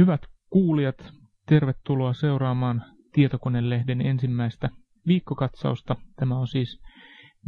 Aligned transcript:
Hyvät 0.00 0.20
kuulijat, 0.50 1.12
tervetuloa 1.46 2.12
seuraamaan 2.12 2.84
Tietokonelehden 3.12 4.00
ensimmäistä 4.00 4.68
viikkokatsausta. 5.06 5.96
Tämä 6.16 6.38
on 6.38 6.46
siis 6.48 6.82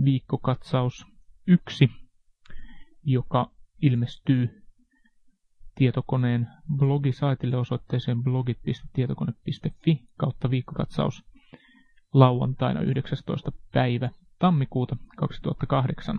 viikkokatsaus 0.05 1.07
1, 1.47 1.89
joka 3.05 3.51
ilmestyy 3.83 4.63
tietokoneen 5.75 6.49
blogisaitille 6.77 7.57
osoitteeseen 7.57 8.23
blogit.tietokone.fi 8.23 10.01
kautta 10.19 10.51
viikkokatsaus 10.51 11.23
lauantaina 12.15 12.81
19. 12.81 13.53
päivä 13.73 14.11
tammikuuta 14.39 14.97
2008. 15.17 16.19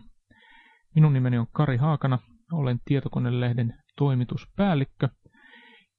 Minun 0.96 1.14
nimeni 1.14 1.38
on 1.38 1.48
Kari 1.52 1.78
Haakana, 1.78 2.20
olen 2.52 2.80
Tietokonelehden 2.86 3.74
toimituspäällikkö 3.98 5.10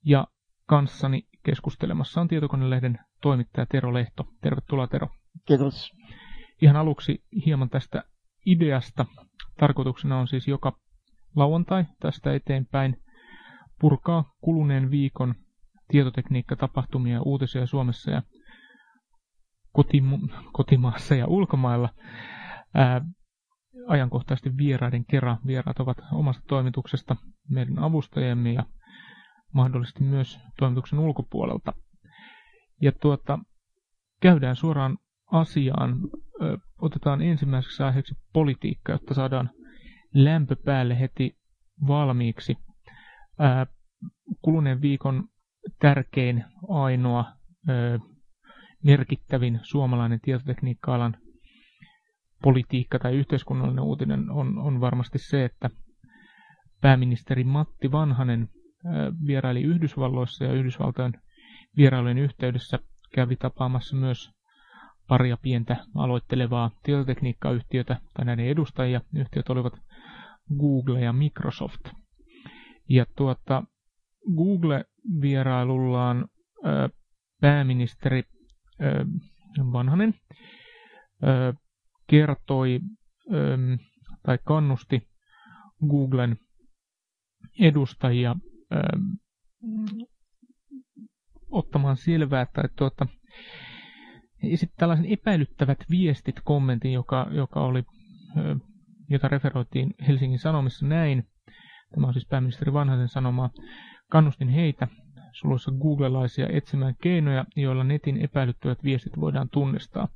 ja 0.05 0.27
kanssani 0.67 1.23
keskustelemassa 1.43 2.21
on 2.21 2.29
Tietokonelehden 2.29 2.99
toimittaja 3.23 3.67
Tero 3.67 3.95
Lehto. 3.95 4.27
Tervetuloa 4.41 4.87
Tero. 4.87 5.09
Kiitos. 5.47 5.93
Ihan 6.63 6.77
aluksi 6.77 7.25
hieman 7.47 7.71
tästä 7.71 8.05
ideasta. 8.47 9.07
Tarkoituksena 9.59 10.19
on 10.19 10.29
siis 10.29 10.49
joka 10.49 10.79
lauantai 11.37 11.85
tästä 12.01 12.33
eteenpäin 12.33 12.97
purkaa 13.81 14.33
kuluneen 14.41 14.91
viikon 14.91 15.35
tietotekniikkatapahtumia 15.89 17.15
ja 17.15 17.23
uutisia 17.23 17.67
Suomessa 17.67 18.11
ja 18.11 18.23
kotimu- 19.73 20.29
kotimaassa 20.53 21.15
ja 21.15 21.27
ulkomailla. 21.27 21.89
Ää, 22.75 23.01
ajankohtaisesti 23.89 24.57
vieraiden 24.57 25.05
kerran. 25.05 25.39
Vieraat 25.47 25.81
ovat 25.81 25.99
omasta 26.13 26.43
toimituksesta 26.49 27.17
meidän 27.51 27.79
avustajamme 27.79 28.53
ja 28.53 28.65
mahdollisesti 29.55 30.03
myös 30.03 30.41
toimituksen 30.59 30.99
ulkopuolelta. 30.99 31.73
Ja 32.83 32.93
tuota, 32.93 33.39
käydään 34.21 34.57
suoraan 34.57 34.99
asiaan. 35.33 35.97
Otetaan 36.81 37.23
ensimmäiseksi 37.23 37.83
aiheeksi 37.83 38.15
politiikka, 38.33 38.93
jotta 38.93 39.15
saadaan 39.15 39.51
lämpö 40.15 40.57
päälle 40.65 41.01
heti 41.01 41.37
valmiiksi. 41.87 42.57
Kuluneen 44.43 44.81
viikon 44.81 45.29
tärkein, 45.81 46.45
ainoa, 46.69 47.25
merkittävin 48.85 49.61
suomalainen 49.63 50.21
tietotekniikka-alan 50.21 51.17
politiikka 52.43 52.99
tai 52.99 53.15
yhteiskunnallinen 53.17 53.85
uutinen 53.85 54.31
on, 54.31 54.59
on 54.59 54.81
varmasti 54.81 55.19
se, 55.19 55.45
että 55.45 55.71
pääministeri 56.81 57.45
Matti 57.45 57.93
Vanhanen 57.93 58.49
vieraili 59.27 59.63
Yhdysvalloissa 59.63 60.45
ja 60.45 60.53
Yhdysvaltojen 60.53 61.13
vierailujen 61.77 62.19
yhteydessä 62.19 62.79
kävi 63.15 63.37
tapaamassa 63.37 63.97
myös 63.97 64.31
paria 65.09 65.37
pientä 65.37 65.77
aloittelevaa 65.95 66.71
tietotekniikkayhtiötä 66.83 68.01
tai 68.15 68.25
näiden 68.25 68.47
edustajia. 68.47 69.01
Yhtiöt 69.15 69.49
olivat 69.49 69.73
Google 70.59 71.01
ja 71.01 71.13
Microsoft. 71.13 71.81
Ja 72.89 73.07
tuota, 73.17 73.63
Google-vierailullaan 74.37 76.29
pääministeri 77.41 78.23
Vanhanen 79.73 80.15
kertoi 82.07 82.81
tai 84.23 84.39
kannusti 84.45 85.09
Googlen 85.89 86.37
edustajia 87.61 88.37
ottamaan 91.51 91.97
selvää, 91.97 92.43
että 92.43 92.69
tuota, 92.77 93.07
sitten 94.55 94.77
tällaisen 94.79 95.07
epäilyttävät 95.07 95.79
viestit 95.91 96.37
kommentin, 96.45 96.93
joka, 96.93 97.27
joka 97.31 97.61
oli, 97.61 97.85
jota 99.11 99.29
referoitiin 99.29 99.95
Helsingin 100.09 100.39
Sanomissa 100.39 100.87
näin. 100.87 101.29
Tämä 101.95 102.07
on 102.07 102.13
siis 102.13 102.27
pääministeri 102.27 102.73
Vanhasen 102.73 103.09
sanomaa. 103.09 103.51
Kannustin 104.11 104.49
heitä, 104.49 104.89
suluissa 105.33 105.73
googlelaisia, 105.73 106.47
etsimään 106.49 106.95
keinoja, 107.03 107.45
joilla 107.57 107.85
netin 107.85 108.17
epäilyttävät 108.25 108.85
viestit 108.85 109.21
voidaan 109.21 109.49
tunnistaa. 109.49 110.09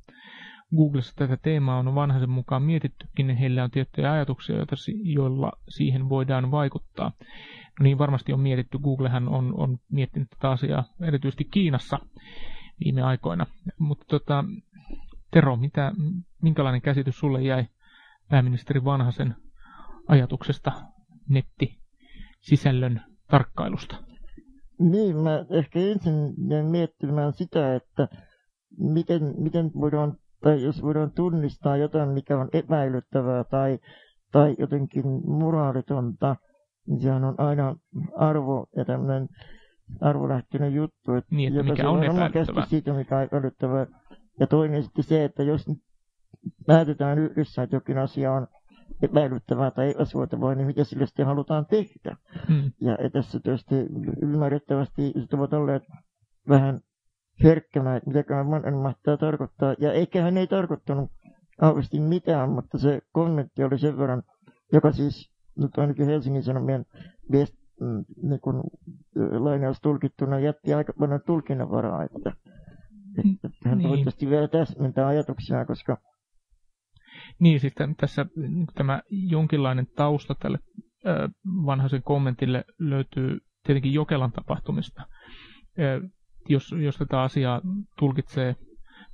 Googlessa 0.77 1.13
tätä 1.15 1.37
teemaa 1.37 1.79
on 1.79 1.95
vanhaisen 1.95 2.29
mukaan 2.29 2.63
mietittykin, 2.63 3.29
ja 3.29 3.35
heillä 3.35 3.63
on 3.63 3.71
tiettyjä 3.71 4.11
ajatuksia, 4.11 4.55
joita, 4.55 4.75
joilla 5.03 5.51
siihen 5.69 6.09
voidaan 6.09 6.51
vaikuttaa. 6.51 7.11
No 7.79 7.83
niin 7.83 7.97
varmasti 7.97 8.33
on 8.33 8.39
mietitty. 8.39 8.79
Googlehan 8.79 9.29
on, 9.29 9.53
on 9.57 9.77
miettinyt 9.91 10.29
tätä 10.29 10.49
asiaa 10.49 10.83
erityisesti 11.01 11.45
Kiinassa 11.45 11.99
viime 12.85 13.01
aikoina. 13.01 13.45
Mutta 13.79 14.05
tota, 14.07 14.43
Tero, 15.31 15.55
mitä, 15.55 15.91
minkälainen 16.41 16.81
käsitys 16.81 17.19
sulle 17.19 17.41
jäi 17.41 17.65
pääministeri 18.29 18.83
Vanhasen 18.83 19.35
ajatuksesta 20.07 20.71
nettisisällön 21.29 23.01
tarkkailusta? 23.31 23.95
Niin, 24.79 25.17
mä 25.17 25.45
ehkä 25.49 25.79
ensin 25.79 26.13
jäin 26.49 26.65
miettimään 26.65 27.33
sitä, 27.33 27.75
että 27.75 28.07
miten, 28.77 29.21
miten 29.37 29.71
voidaan 29.73 30.17
tai 30.41 30.63
jos 30.63 30.81
voidaan 30.81 31.11
tunnistaa 31.11 31.77
jotain, 31.77 32.09
mikä 32.09 32.39
on 32.39 32.49
epäilyttävää 32.53 33.43
tai, 33.43 33.79
tai 34.31 34.55
jotenkin 34.59 35.05
moraalitonta, 35.25 36.35
niin 36.87 36.99
sehän 36.99 37.23
on 37.23 37.35
aina 37.37 37.75
arvo 38.15 38.67
ja 38.75 38.85
tämmöinen 38.85 39.27
arvolähtöinen 40.01 40.73
juttu. 40.73 41.13
Että 41.13 41.35
niin, 41.35 41.53
että 41.53 41.71
mikä 41.71 41.89
on 41.89 42.03
epäilyttävää. 42.03 42.65
siitä, 42.65 42.93
mikä 42.93 43.17
on 43.17 43.23
epäilyttävää. 43.23 43.87
Ja 44.39 44.47
toinen 44.47 44.83
sitten 44.83 45.03
se, 45.03 45.23
että 45.23 45.43
jos 45.43 45.65
päätetään 46.67 47.19
yhdessä, 47.19 47.63
että 47.63 47.75
jokin 47.75 47.97
asia 47.97 48.33
on 48.33 48.47
epäilyttävää 49.01 49.71
tai 49.71 49.89
epäsuotavaa, 49.89 50.55
niin 50.55 50.67
mitä 50.67 50.83
sille 50.83 51.05
sitten 51.05 51.25
halutaan 51.25 51.65
tehdä. 51.65 52.17
Hmm. 52.47 52.71
Ja 52.81 52.97
tässä 53.13 53.39
tietysti 53.39 53.75
ymmärrettävästi 54.21 55.13
ovat 55.33 55.53
olleet 55.53 55.83
vähän 56.49 56.79
herkkänä, 57.43 57.95
että 57.95 58.09
mitä 58.09 58.43
monen 58.43 58.77
mahtaa 58.77 59.17
tarkoittaa. 59.17 59.75
Ja 59.79 59.93
eikä 59.93 60.21
hän 60.21 60.37
ei 60.37 60.47
tarkoittanut 60.47 61.11
kauheasti 61.59 61.99
mitään, 61.99 62.49
mutta 62.49 62.77
se 62.77 63.01
kommentti 63.11 63.63
oli 63.63 63.79
sen 63.79 63.97
verran, 63.97 64.23
joka 64.73 64.91
siis 64.91 65.31
nyt 65.57 65.77
ainakin 65.77 66.05
Helsingin 66.05 66.43
Sanomien 66.43 66.85
viest, 67.31 67.55
mm, 67.81 68.05
niin 68.29 68.41
kun, 68.41 68.63
lainaus 69.15 69.81
tulkittuna 69.81 70.39
jätti 70.39 70.73
aika 70.73 70.93
paljon 70.99 71.21
tulkinnanvaraa, 71.25 72.03
että, 72.03 72.33
että 73.17 73.49
hän 73.65 73.77
niin. 73.77 73.87
toivottavasti 73.87 74.29
vielä 74.29 74.47
täsmentää 74.47 75.07
ajatuksia, 75.07 75.65
koska 75.65 75.97
niin, 77.39 77.59
siis 77.59 77.73
tässä 77.97 78.25
tämä 78.75 79.01
jonkinlainen 79.09 79.87
tausta 79.95 80.35
tälle 80.35 80.59
vanhaisen 81.65 82.03
kommentille 82.03 82.63
löytyy 82.79 83.39
tietenkin 83.63 83.93
Jokelan 83.93 84.31
tapahtumista 84.31 85.01
jos, 86.49 86.71
jos 86.71 86.97
tätä 86.97 87.21
asiaa 87.21 87.61
tulkitsee 87.99 88.55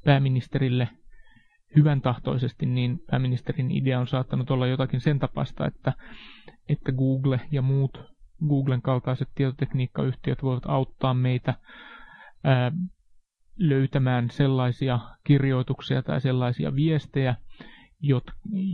pääministerille 0.05 0.89
hyvän 1.75 2.01
tahtoisesti, 2.01 2.65
niin 2.65 2.99
pääministerin 3.11 3.71
idea 3.71 3.99
on 3.99 4.07
saattanut 4.07 4.51
olla 4.51 4.67
jotakin 4.67 5.01
sen 5.01 5.19
tapasta, 5.19 5.65
että, 5.67 5.93
että 6.69 6.91
Google 6.91 7.39
ja 7.51 7.61
muut 7.61 8.15
Googlen 8.47 8.81
kaltaiset 8.81 9.27
tietotekniikkayhtiöt 9.35 10.43
voivat 10.43 10.65
auttaa 10.65 11.13
meitä 11.13 11.53
ää, 12.43 12.71
löytämään 13.59 14.29
sellaisia 14.29 14.99
kirjoituksia 15.23 16.01
tai 16.03 16.21
sellaisia 16.21 16.75
viestejä, 16.75 17.35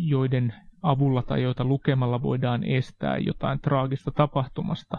joiden 0.07 0.53
avulla 0.81 1.21
tai 1.23 1.43
joita 1.43 1.63
lukemalla 1.65 2.21
voidaan 2.21 2.63
estää 2.63 3.17
jotain 3.17 3.59
traagista 3.59 4.11
tapahtumasta. 4.11 4.97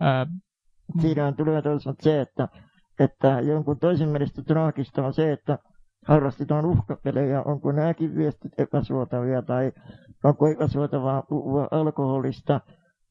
Ää, 0.00 0.26
Siinä 1.00 1.32
tulee 1.32 1.62
toisaalta 1.62 2.02
se, 2.02 2.20
että, 2.20 2.48
että 3.00 3.40
jonkun 3.40 3.78
toisen 3.78 4.08
mielestä 4.08 4.42
traagista 4.42 5.06
on 5.06 5.14
se, 5.14 5.32
että 5.32 5.58
harrastetaan 6.06 6.66
uhkapelejä, 6.66 7.42
onko 7.42 7.72
nämäkin 7.72 8.16
viestit 8.16 8.52
epäsuotavia 8.58 9.42
tai 9.42 9.72
onko 10.24 10.48
epäsuotavaa 10.48 11.22
puhua 11.22 11.68
alkoholista 11.70 12.60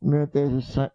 myönteisessä 0.04 0.90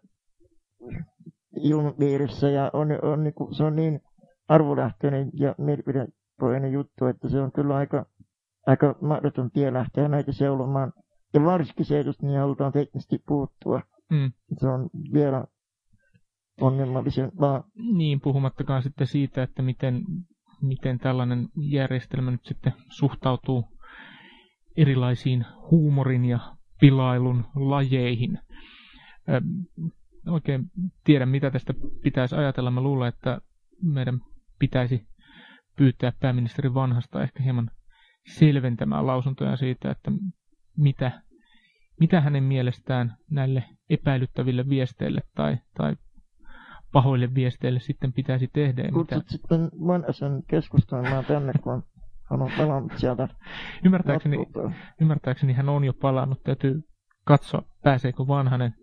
ilmapiirissä 1.55 2.49
ja 2.49 2.69
on, 2.73 2.87
on, 3.01 3.23
niin 3.23 3.33
kuin, 3.33 3.55
se 3.55 3.63
on 3.63 3.75
niin 3.75 4.01
arvolähtöinen 4.47 5.29
ja 5.33 5.55
mielipidepohjainen 5.57 6.71
juttu, 6.71 7.05
että 7.05 7.29
se 7.29 7.41
on 7.41 7.51
kyllä 7.51 7.75
aika, 7.75 8.05
aika 8.67 8.95
mahdoton 9.01 9.51
tie 9.51 9.73
lähteä 9.73 10.07
näitä 10.07 10.31
seulomaan. 10.31 10.93
Ja 11.33 11.43
varsinkin 11.45 11.85
se, 11.85 12.01
jos 12.01 12.21
niin 12.21 12.39
halutaan 12.39 12.71
teknisesti 12.71 13.23
puuttua. 13.27 13.81
Mm. 14.09 14.31
Se 14.59 14.67
on 14.67 14.89
vielä 15.13 15.45
ongelmallisempaa. 16.61 17.63
Niin, 17.93 18.21
puhumattakaan 18.21 18.83
sitten 18.83 19.07
siitä, 19.07 19.43
että 19.43 19.61
miten, 19.61 20.03
miten 20.61 20.99
tällainen 20.99 21.47
järjestelmä 21.55 22.31
nyt 22.31 22.45
sitten 22.45 22.73
suhtautuu 22.89 23.65
erilaisiin 24.77 25.45
huumorin 25.71 26.25
ja 26.25 26.39
pilailun 26.79 27.45
lajeihin. 27.55 28.39
oikein 30.27 30.65
tiedä, 31.03 31.25
mitä 31.25 31.51
tästä 31.51 31.73
pitäisi 32.03 32.35
ajatella. 32.35 32.71
Mä 32.71 32.81
luulen, 32.81 33.09
että 33.09 33.41
meidän 33.83 34.19
pitäisi 34.59 35.07
pyytää 35.77 36.13
pääministeri 36.19 36.73
Vanhasta 36.73 37.23
ehkä 37.23 37.43
hieman 37.43 37.71
selventämään 38.27 39.07
lausuntoja 39.07 39.55
siitä, 39.55 39.91
että 39.91 40.11
mitä, 40.77 41.21
mitä 41.99 42.21
hänen 42.21 42.43
mielestään 42.43 43.15
näille 43.31 43.63
epäilyttäville 43.89 44.69
viesteille 44.69 45.21
tai, 45.35 45.57
tai 45.77 45.95
pahoille 46.91 47.35
viesteille 47.35 47.79
sitten 47.79 48.13
pitäisi 48.13 48.49
tehdä. 48.53 48.83
Kutsut 48.83 49.17
mitä... 49.17 49.31
sitten 49.31 49.69
Vanhasen 49.87 50.43
keskustelemaan 50.47 51.25
tänne, 51.25 51.53
kun 51.63 51.83
hän 52.31 52.41
on 52.41 52.51
palannut 52.57 52.91
sieltä. 52.95 53.27
Ymmärtääkseni, 53.85 54.37
ymmärtääkseni 55.01 55.53
hän 55.53 55.69
on 55.69 55.83
jo 55.83 55.93
palannut. 55.93 56.43
Täytyy 56.43 56.81
katsoa, 57.25 57.63
pääseekö 57.83 58.27
Vanhanen 58.27 58.73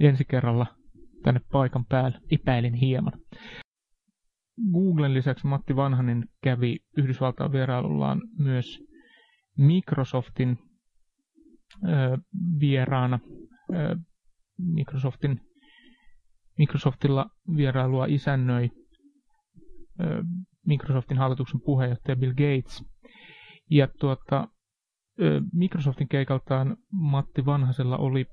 ensi 0.00 0.24
kerralla 0.24 0.66
tänne 1.22 1.40
paikan 1.52 1.84
päälle. 1.84 2.18
Epäilin 2.30 2.74
hieman. 2.74 3.12
Googlen 4.72 5.14
lisäksi 5.14 5.46
Matti 5.46 5.76
Vanhanen 5.76 6.24
kävi 6.42 6.78
Yhdysvaltain 6.96 7.52
vierailullaan 7.52 8.20
myös 8.38 8.78
Microsoftin 9.58 10.58
ö, 11.88 12.18
vieraana. 12.60 13.20
Ö, 13.74 13.96
Microsoftin, 14.58 15.40
Microsoftilla 16.62 17.26
vierailua 17.56 18.06
isännöi 18.06 18.70
Microsoftin 20.66 21.18
hallituksen 21.18 21.60
puheenjohtaja 21.60 22.16
Bill 22.16 22.32
Gates. 22.32 22.84
Ja 23.70 23.88
tuota, 24.00 24.48
Microsoftin 25.52 26.08
keikaltaan 26.08 26.76
Matti 26.92 27.46
Vanhasella 27.46 27.96
oli 27.96 28.26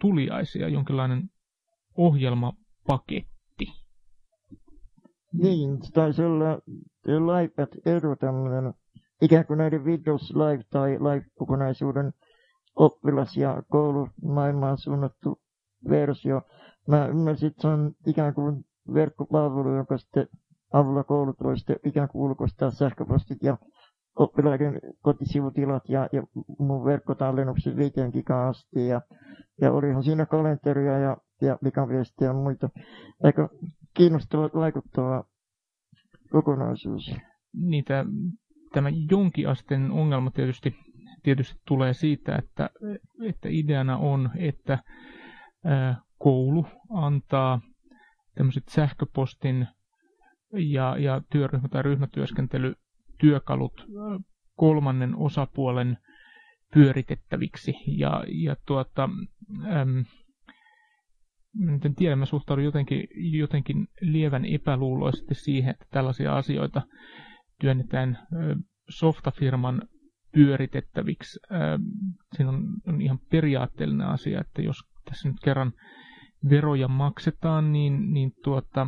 tuliaisia, 0.00 0.68
jonkinlainen 0.68 1.22
ohjelmapaketti. 1.96 3.66
Niin, 5.32 5.78
taisi 5.94 6.22
olla 6.22 6.58
Live 7.06 7.66
Edu 7.96 8.16
tämmöinen 8.16 8.74
ikään 9.22 9.46
kuin 9.46 9.58
näiden 9.58 9.84
Windows 9.84 10.30
Live 10.30 10.64
tai 10.70 10.98
Live-kokonaisuuden 10.98 12.12
oppilas- 12.76 13.36
ja 13.36 13.62
koulumaailmaan 13.70 14.78
suunnattu 14.78 15.40
versio. 15.88 16.42
Mä 16.88 17.06
ymmärsin, 17.06 17.46
että 17.46 17.62
se 17.62 17.68
on 17.68 17.92
ikään 18.06 18.34
kuin 18.34 18.64
verkkopalvelu, 18.94 19.76
joka 19.76 19.98
sitten 19.98 20.26
avulla 20.72 21.04
koulut 21.04 21.42
voi 21.42 21.58
sitten 21.58 21.76
ikään 21.84 22.08
kuin 22.08 22.22
ulkoistaa 22.22 22.70
sähköpostit 22.70 23.38
ja 23.42 23.56
oppilaiden 24.18 24.80
kotisivutilat 25.02 25.88
ja, 25.88 26.08
ja 26.12 26.22
mun 26.58 26.84
verkkotallennukset 26.84 27.76
5 27.76 27.94
giga 28.12 28.48
asti. 28.48 28.86
Ja, 28.86 29.00
ja 29.60 29.72
olihan 29.72 30.02
siinä 30.02 30.26
kalenteria 30.26 30.98
ja, 30.98 31.16
ja 31.42 31.58
pikaviestiä 31.64 32.28
ja 32.28 32.34
muita. 32.34 32.68
Aika 33.22 33.48
kiinnostava 33.94 34.50
vaikuttava 34.54 35.24
kokonaisuus. 36.30 37.14
Niitä, 37.52 38.04
tämä 38.72 38.88
jonkinasteen 39.10 39.90
ongelma 39.90 40.30
tietysti, 40.30 40.76
tietysti 41.22 41.60
tulee 41.68 41.92
siitä, 41.92 42.36
että, 42.36 42.70
että 43.24 43.48
ideana 43.50 43.96
on, 43.96 44.30
että 44.36 44.78
ää, 45.64 46.02
koulu 46.24 46.66
antaa 46.90 47.60
tämmöiset 48.34 48.68
sähköpostin 48.68 49.66
ja, 50.52 50.96
ja 50.98 51.22
työryhmä- 51.30 51.68
tai 51.68 51.82
ryhmätyöskentelytyökalut 51.82 53.86
kolmannen 54.56 55.16
osapuolen 55.16 55.98
pyöritettäviksi. 56.74 57.74
Ja, 57.86 58.24
ja 58.28 58.56
tuota, 58.66 59.08
äm, 59.66 60.04
en 61.84 61.94
tiedä, 61.94 62.16
mä 62.16 62.26
suhtaudun 62.26 62.64
jotenkin, 62.64 63.08
jotenkin 63.38 63.86
lievän 64.00 64.44
epäluuloisesti 64.44 65.34
siihen, 65.34 65.70
että 65.70 65.86
tällaisia 65.90 66.36
asioita 66.36 66.82
työnnetään 67.60 68.18
softafirman 68.88 69.82
pyöritettäviksi. 70.32 71.40
Siinä 72.36 72.50
on, 72.50 72.64
on 72.86 73.02
ihan 73.02 73.18
periaatteellinen 73.30 74.06
asia, 74.06 74.40
että 74.40 74.62
jos 74.62 74.76
tässä 75.04 75.28
nyt 75.28 75.36
kerran 75.44 75.72
veroja 76.50 76.88
maksetaan, 76.88 77.72
niin, 77.72 78.12
niin 78.12 78.32
tuota, 78.44 78.86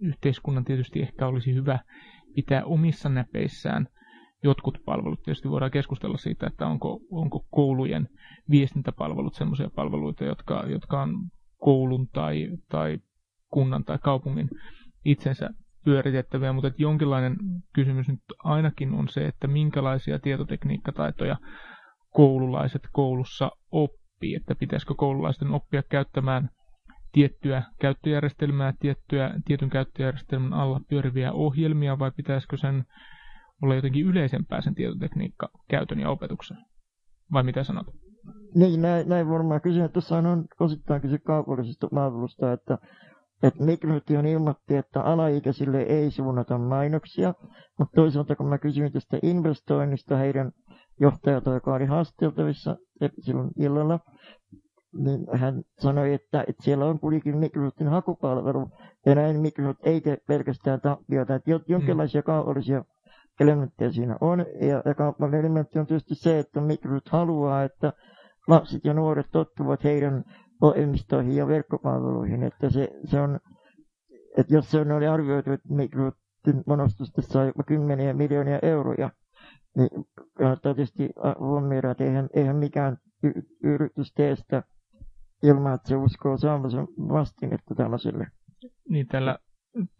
yhteiskunnan 0.00 0.64
tietysti 0.64 1.02
ehkä 1.02 1.26
olisi 1.26 1.54
hyvä 1.54 1.78
pitää 2.34 2.64
omissa 2.64 3.08
näpeissään 3.08 3.86
jotkut 4.44 4.78
palvelut. 4.84 5.22
Tietysti 5.22 5.50
voidaan 5.50 5.70
keskustella 5.70 6.16
siitä, 6.16 6.46
että 6.46 6.66
onko, 6.66 7.00
onko 7.10 7.44
koulujen 7.50 8.08
viestintäpalvelut 8.50 9.34
sellaisia 9.34 9.70
palveluita, 9.74 10.24
jotka, 10.24 10.64
jotka 10.66 11.02
on 11.02 11.14
koulun 11.58 12.08
tai, 12.08 12.48
tai 12.68 12.98
kunnan 13.52 13.84
tai 13.84 13.98
kaupungin 13.98 14.48
itsensä 15.04 15.50
pyöritettäviä, 15.84 16.52
mutta 16.52 16.70
jonkinlainen 16.78 17.36
kysymys 17.74 18.08
nyt 18.08 18.20
ainakin 18.44 18.94
on 18.94 19.08
se, 19.08 19.26
että 19.26 19.46
minkälaisia 19.46 20.18
tietotekniikkataitoja 20.18 21.36
koululaiset 22.10 22.82
koulussa 22.92 23.50
oppii, 24.22 24.34
että 24.34 24.54
pitäisikö 24.54 24.94
koululaisten 24.96 25.50
oppia 25.50 25.82
käyttämään 25.82 26.48
tiettyä 27.12 27.62
käyttöjärjestelmää, 27.80 28.72
tiettyä, 28.80 29.34
tietyn 29.44 29.70
käyttöjärjestelmän 29.70 30.52
alla 30.52 30.80
pyöriviä 30.88 31.32
ohjelmia, 31.32 31.98
vai 31.98 32.10
pitäisikö 32.16 32.56
sen 32.56 32.84
olla 33.62 33.74
jotenkin 33.74 34.06
yleisempää 34.06 34.60
sen 34.60 34.74
tietotekniikka 34.74 35.48
käytön 35.70 36.00
ja 36.00 36.10
opetuksen? 36.10 36.56
Vai 37.32 37.42
mitä 37.42 37.64
sanot? 37.64 37.86
Niin, 38.54 38.82
näin, 38.82 39.08
näin 39.08 39.28
varmaan 39.28 39.60
kysyn. 39.60 39.90
Tuossa 39.92 40.18
on 40.18 40.44
osittain 40.60 41.02
kyse 41.02 41.18
kaupallisesta 41.18 41.88
palvelusta, 41.94 42.52
että, 42.52 42.78
että 43.42 43.64
Microsoft 43.64 44.10
ilmoitti, 44.10 44.76
että 44.76 45.02
alaikäisille 45.02 45.82
ei 45.82 46.10
suunnata 46.10 46.58
mainoksia, 46.58 47.34
mutta 47.78 47.94
toisaalta 47.94 48.36
kun 48.36 48.48
mä 48.48 48.58
kysyin 48.58 48.92
tästä 48.92 49.18
investoinnista 49.22 50.16
heidän 50.16 50.52
johtajalta, 51.02 51.54
joka 51.54 51.74
oli 51.74 51.86
haasteltavissa 51.86 52.76
silloin 53.20 53.50
illalla, 53.56 54.00
niin 54.92 55.26
hän 55.38 55.62
sanoi, 55.78 56.14
että, 56.14 56.44
että 56.48 56.62
siellä 56.62 56.84
on 56.84 56.98
kuitenkin 56.98 57.38
Microsoftin 57.38 57.88
hakupalvelu, 57.88 58.68
ja 59.06 59.14
näin 59.14 59.40
Microsoft 59.40 59.86
ei 59.86 60.00
tee 60.00 60.16
pelkästään 60.28 60.80
tappiota, 60.80 61.34
että 61.34 61.50
jonkinlaisia 61.68 62.20
mm. 62.20 62.24
kaupallisia 62.24 62.84
elementtejä 63.40 63.90
siinä 63.90 64.16
on, 64.20 64.46
ja, 64.60 64.82
ja 64.84 64.94
kaupallinen 64.94 65.40
elementti 65.40 65.78
on 65.78 65.86
tietysti 65.86 66.14
se, 66.14 66.38
että 66.38 66.60
Microsoft 66.60 67.08
haluaa, 67.08 67.62
että 67.62 67.92
lapset 68.48 68.84
ja 68.84 68.94
nuoret 68.94 69.26
tottuvat 69.32 69.84
heidän 69.84 70.24
ohjelmistoihin 70.60 71.36
ja 71.36 71.48
verkkopalveluihin, 71.48 72.42
että 72.42 72.70
se, 72.70 72.88
se 73.04 73.20
on, 73.20 73.40
että 74.38 74.54
jos 74.54 74.70
se 74.70 74.80
on 74.80 74.92
oli 74.92 75.06
arvioitu, 75.06 75.52
että 75.52 75.74
Microsoftin 75.74 76.62
monostusta 76.66 77.22
saa 77.22 77.44
jopa 77.44 77.62
kymmeniä 77.62 78.14
miljoonia 78.14 78.58
euroja, 78.62 79.10
niin 79.76 79.90
tietysti 80.62 81.10
huomioida, 81.38 81.90
että 81.90 82.04
eihän, 82.04 82.28
eihän 82.34 82.56
mikään 82.56 82.96
y- 83.22 83.42
yritys 83.64 84.12
tee 84.14 84.36
sitä 84.36 84.62
ilman, 85.42 85.74
että 85.74 85.88
se 85.88 85.96
uskoo 85.96 86.36
saavansa 86.36 86.86
vastinetta 86.98 87.74
tällaiselle. 87.74 88.26
Niin 88.88 89.06
täällä, 89.06 89.38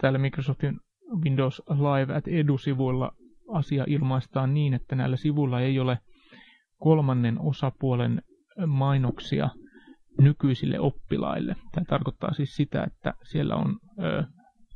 täällä 0.00 0.18
Microsoftin 0.18 0.80
Windows 1.24 1.62
Live 1.68 2.14
at 2.14 2.28
Edu-sivuilla 2.28 3.12
asia 3.52 3.84
ilmaistaan 3.86 4.54
niin, 4.54 4.74
että 4.74 4.96
näillä 4.96 5.16
sivuilla 5.16 5.60
ei 5.60 5.78
ole 5.78 5.98
kolmannen 6.78 7.40
osapuolen 7.40 8.22
mainoksia 8.66 9.50
nykyisille 10.20 10.80
oppilaille. 10.80 11.56
Tämä 11.72 11.84
tarkoittaa 11.88 12.32
siis 12.32 12.56
sitä, 12.56 12.84
että 12.84 13.14
siellä 13.22 13.56
on 13.56 13.78
ö, 14.02 14.24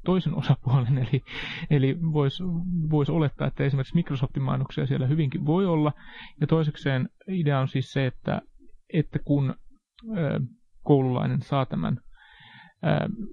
toisen 0.06 0.34
osapuolen, 0.34 0.98
eli, 0.98 1.22
eli 1.70 1.98
voisi 2.12 2.42
vois 2.90 3.10
olettaa, 3.10 3.46
että 3.46 3.64
esimerkiksi 3.64 3.94
Microsoftin 3.94 4.42
mainoksia 4.42 4.86
siellä 4.86 5.06
hyvinkin 5.06 5.46
voi 5.46 5.66
olla. 5.66 5.92
Ja 6.40 6.46
toisekseen 6.46 7.08
idea 7.28 7.60
on 7.60 7.68
siis 7.68 7.92
se, 7.92 8.06
että, 8.06 8.42
että 8.92 9.18
kun 9.18 9.54
ö, 10.18 10.40
koululainen 10.82 11.42
saa 11.42 11.66
tämän 11.66 11.96
ö, 11.96 12.88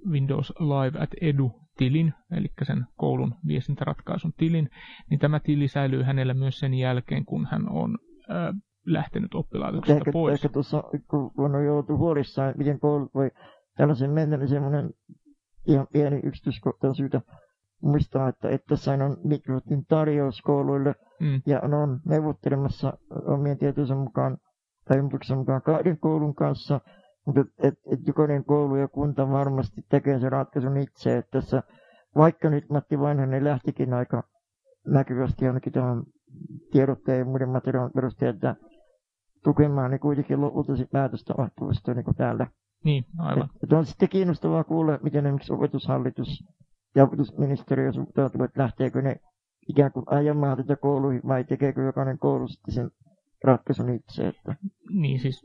Windows 0.09 0.53
Live 0.59 0.99
at 1.03 1.09
Edu 1.21 1.51
tilin, 1.77 2.13
eli 2.31 2.47
sen 2.63 2.85
koulun 2.95 3.35
viestintäratkaisun 3.47 4.33
tilin, 4.37 4.69
niin 5.09 5.19
tämä 5.19 5.39
tili 5.39 5.67
säilyy 5.67 6.03
hänellä 6.03 6.33
myös 6.33 6.59
sen 6.59 6.73
jälkeen, 6.73 7.25
kun 7.25 7.47
hän 7.51 7.69
on 7.69 7.97
ö, 8.29 8.53
lähtenyt 8.85 9.33
oppilaitoksesta 9.33 9.97
ehkä, 9.97 10.11
pois. 10.11 10.33
Ehkä 10.33 10.49
tuossa, 10.49 10.83
kun 11.09 11.55
on 11.55 11.65
joutu 11.65 11.97
huolissaan, 11.97 12.53
miten 12.57 12.79
koulut 12.79 13.13
voi 13.15 13.31
tällaisen 13.77 14.11
mennä, 14.11 14.37
niin 14.37 14.47
semmoinen 14.47 14.89
ihan 15.67 15.87
pieni 15.93 16.19
yksityiskohta 16.23 16.87
on 16.87 16.95
syytä 16.95 17.21
muistaa, 17.81 18.27
että, 18.27 18.49
että 18.49 18.67
tässä 18.67 18.91
on 18.91 19.17
Microsoftin 19.23 19.85
tarjous 19.85 20.41
kouluille. 20.41 20.95
Mm. 21.19 21.41
ja 21.45 21.59
on 21.61 21.99
neuvottelemassa 22.05 22.93
omien 23.25 23.57
tietojensa 23.57 23.95
mukaan 23.95 24.37
tai 24.87 24.97
ympäryksen 24.97 25.37
mukaan 25.37 25.61
kahden 25.61 25.97
koulun 25.97 26.35
kanssa, 26.35 26.81
mutta 27.25 27.41
et, 27.41 27.47
et, 27.57 27.73
et 27.91 28.07
jokainen 28.07 28.45
koulu 28.45 28.75
ja 28.75 28.87
kunta 28.87 29.29
varmasti 29.29 29.85
tekee 29.89 30.19
sen 30.19 30.31
ratkaisun 30.31 30.77
itse, 30.77 31.17
että 31.17 31.41
tässä, 31.41 31.63
vaikka 32.15 32.49
nyt 32.49 32.69
Matti 32.69 32.99
Vanhanen 32.99 33.43
lähtikin 33.43 33.93
aika 33.93 34.23
näkyvästi 34.87 35.47
ainakin 35.47 35.73
tämän 35.73 36.03
tiedotteen 36.71 37.19
ja 37.19 37.25
muiden 37.25 37.49
materiaalin 37.49 37.93
perusteella, 37.93 38.55
tukemaan, 39.43 39.91
niin 39.91 39.99
kuitenkin 39.99 40.41
lopulta 40.41 40.75
se 40.75 40.87
päätös 40.91 41.23
tapahtuu 41.23 41.73
sitten 41.73 41.95
niin 41.95 42.15
täällä 42.17 42.47
Niin, 42.83 43.05
aivan. 43.17 43.49
Et, 43.55 43.63
et 43.63 43.73
on 43.73 43.85
sitten 43.85 44.09
kiinnostavaa 44.09 44.63
kuulla, 44.63 44.99
miten 45.03 45.25
esimerkiksi 45.25 45.53
opetushallitus 45.53 46.43
ja 46.95 47.03
opetusministeriö 47.03 47.93
suhtautuvat, 47.93 48.57
lähteekö 48.57 49.01
ne 49.01 49.15
ikään 49.69 49.91
kuin 49.91 50.05
ajamaan 50.07 50.57
tätä 50.57 50.75
kouluihin 50.75 51.21
vai 51.27 51.43
tekeekö 51.43 51.81
jokainen 51.81 52.19
koulu 52.19 52.47
sitten 52.47 52.73
sen 52.73 52.91
ratkaisun 53.43 53.89
itse. 53.89 54.27
Että. 54.27 54.55
Niin, 54.89 55.19
siis 55.19 55.43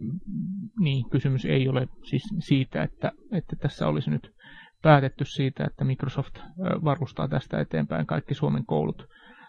niin, 0.80 1.10
kysymys 1.10 1.44
ei 1.44 1.68
ole 1.68 1.88
siis 2.04 2.22
siitä, 2.38 2.82
että, 2.82 3.12
että 3.32 3.56
tässä 3.56 3.88
olisi 3.88 4.10
nyt 4.10 4.34
päätetty 4.82 5.24
siitä, 5.24 5.64
että 5.64 5.84
Microsoft 5.84 6.38
varustaa 6.84 7.28
tästä 7.28 7.60
eteenpäin 7.60 8.06
kaikki 8.06 8.34
Suomen 8.34 8.66
koulut 8.66 9.06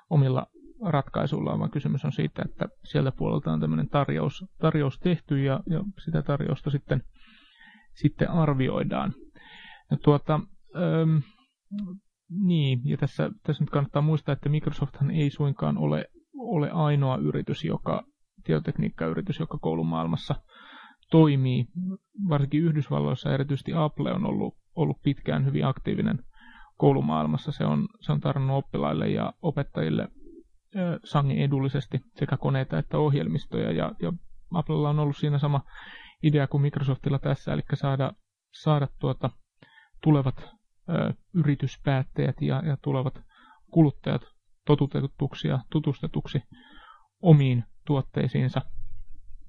omilla 0.10 0.48
ratkaisuillaan, 0.86 1.60
vaan 1.60 1.72
kysymys 1.72 2.06
on 2.06 2.12
siitä, 2.12 2.42
että 2.46 2.66
sieltä 2.84 3.12
puolelta 3.12 3.52
on 3.52 3.60
tämmöinen 3.60 3.90
tarjous, 3.90 4.46
tarjous 4.62 5.00
tehty 5.00 5.44
ja, 5.44 5.60
ja 5.70 5.84
sitä 6.04 6.22
tarjousta 6.22 6.70
sitten, 6.70 7.04
sitten 8.02 8.32
arvioidaan. 8.32 9.14
Ja 9.92 9.98
tuota, 10.04 10.40
ähm, 10.76 11.18
niin, 12.30 12.82
ja 12.86 12.98
tässä, 12.98 13.32
tässä 13.44 13.64
nyt 13.64 13.70
kannattaa 13.70 14.02
muistaa, 14.02 14.34
että 14.34 14.50
Microsofthan 14.50 15.12
ei 15.12 15.30
suinkaan 15.30 15.78
ole, 15.78 16.06
ole 16.38 16.72
ainoa 16.72 17.18
yritys, 17.18 17.64
joka, 17.64 18.04
tietotekniikkayritys, 18.44 19.40
joka 19.40 19.58
koulumaailmassa 19.58 20.36
toimii. 21.12 21.66
Varsinkin 22.30 22.64
Yhdysvalloissa 22.64 23.34
erityisesti 23.34 23.74
Apple 23.76 24.12
on 24.12 24.26
ollut, 24.26 24.54
ollut 24.76 24.98
pitkään 25.04 25.46
hyvin 25.46 25.66
aktiivinen 25.66 26.20
koulumaailmassa. 26.78 27.52
Se 27.52 27.66
on, 27.66 27.88
se 28.00 28.12
on 28.12 28.20
tarjonnut 28.20 28.58
oppilaille 28.58 29.10
ja 29.10 29.34
opettajille 29.42 30.08
sangen 31.04 31.38
edullisesti 31.38 32.00
sekä 32.16 32.38
koneita 32.38 32.78
että 32.78 32.98
ohjelmistoja. 32.98 33.72
Ja, 33.72 33.92
ja 34.02 34.14
Applella 34.54 34.90
on 34.90 35.00
ollut 35.00 35.18
siinä 35.18 35.40
sama 35.40 35.62
idea 36.24 36.48
kuin 36.48 36.62
Microsoftilla 36.62 37.20
tässä, 37.20 37.54
eli 37.54 37.62
saada, 37.74 38.14
saada 38.52 38.88
tuota, 39.00 39.30
tulevat 40.04 40.50
ö, 40.90 41.14
yrityspäättäjät 41.34 42.42
ja, 42.42 42.62
ja 42.66 42.78
tulevat 42.82 43.22
kuluttajat 43.72 44.22
totutetuksi 44.66 45.48
ja 45.48 45.60
tutustetuksi 45.70 46.44
omiin 47.22 47.64
tuotteisiinsa. 47.86 48.62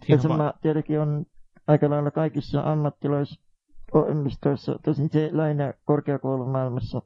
Siinä 0.06 0.22
sama 0.22 0.38
va- 0.38 0.54
tietenkin 0.62 1.00
on 1.00 1.26
aika 1.66 1.90
lailla 1.90 2.10
kaikissa 2.10 2.72
ammattilaisohjelmistoissa, 2.72 4.78
tosin 4.84 5.10
se 5.12 5.30
lähinnä 5.32 5.74
korkeakoulumaailmassa, 5.84 7.02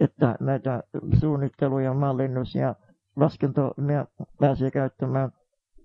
että 0.00 0.36
näitä 0.40 0.82
suunnitteluja, 1.20 1.94
mallinnus 1.94 2.54
ja 2.54 2.74
laskentomia 3.16 4.06
pääsee 4.40 4.70
käyttämään 4.70 5.32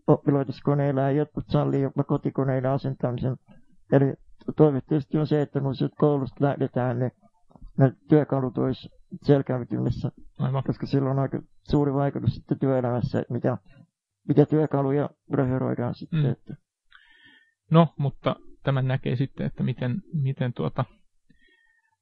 oppilaitoskoneilla 0.08 1.02
ja 1.02 1.12
jotkut 1.12 1.44
sallii 1.48 1.82
jopa 1.82 2.04
kotikoneilla 2.04 2.74
asentamisen. 2.74 3.38
Eli 3.92 4.14
toive 4.58 4.82
tietysti 4.82 5.18
on 5.18 5.28
se, 5.28 5.42
että 5.42 5.60
kun 5.60 5.74
koulusta 5.98 6.46
lähdetään, 6.46 7.00
niin 7.00 7.12
ne 7.78 7.94
työkalut 8.10 8.58
olisi 8.58 8.90
selkäytymässä, 9.24 10.12
koska 10.68 10.86
sillä 10.86 11.12
on 11.12 11.20
aika 11.20 11.42
suuri 11.70 11.94
vaikutus 11.94 12.36
sitten 12.36 12.60
työelämässä, 12.60 13.24
mitä 13.30 13.58
mitä 14.28 14.46
työkaluja 14.46 15.10
referoidaan 15.34 15.96
sitten. 15.96 16.20
Mm. 16.20 16.32
Että. 16.32 16.56
No, 17.72 17.94
mutta 17.98 18.36
tämän 18.64 18.88
näkee 18.88 19.16
sitten, 19.16 19.46
että 19.46 19.64
miten, 19.64 20.02
miten 20.14 20.54
tuota, 20.54 20.86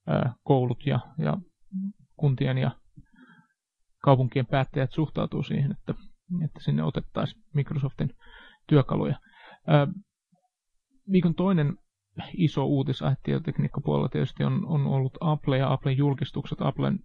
ää, 0.08 0.34
koulut 0.43 0.86
ja, 0.86 1.00
ja 1.17 1.38
kuntien 2.17 2.58
ja 2.58 2.72
kaupunkien 4.03 4.46
päättäjät 4.46 4.91
suhtautuu 4.91 5.43
siihen, 5.43 5.72
että, 5.72 5.93
että 6.45 6.59
sinne 6.59 6.83
otettaisiin 6.83 7.43
Microsoftin 7.53 8.15
työkaluja. 8.67 9.19
Viikon 11.11 11.35
toinen 11.35 11.77
iso 12.33 12.65
uutisaihe 12.65 13.15
tietotekniikkapuolella 13.23 14.09
tietysti 14.09 14.43
on, 14.43 14.65
on 14.65 14.88
ollut 14.88 15.17
Apple 15.19 15.57
ja 15.57 15.73
Applen 15.73 15.97
julkistukset, 15.97 16.61
Applen 16.61 17.00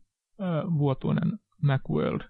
vuotuinen 0.78 1.38
Macworld 1.62 2.20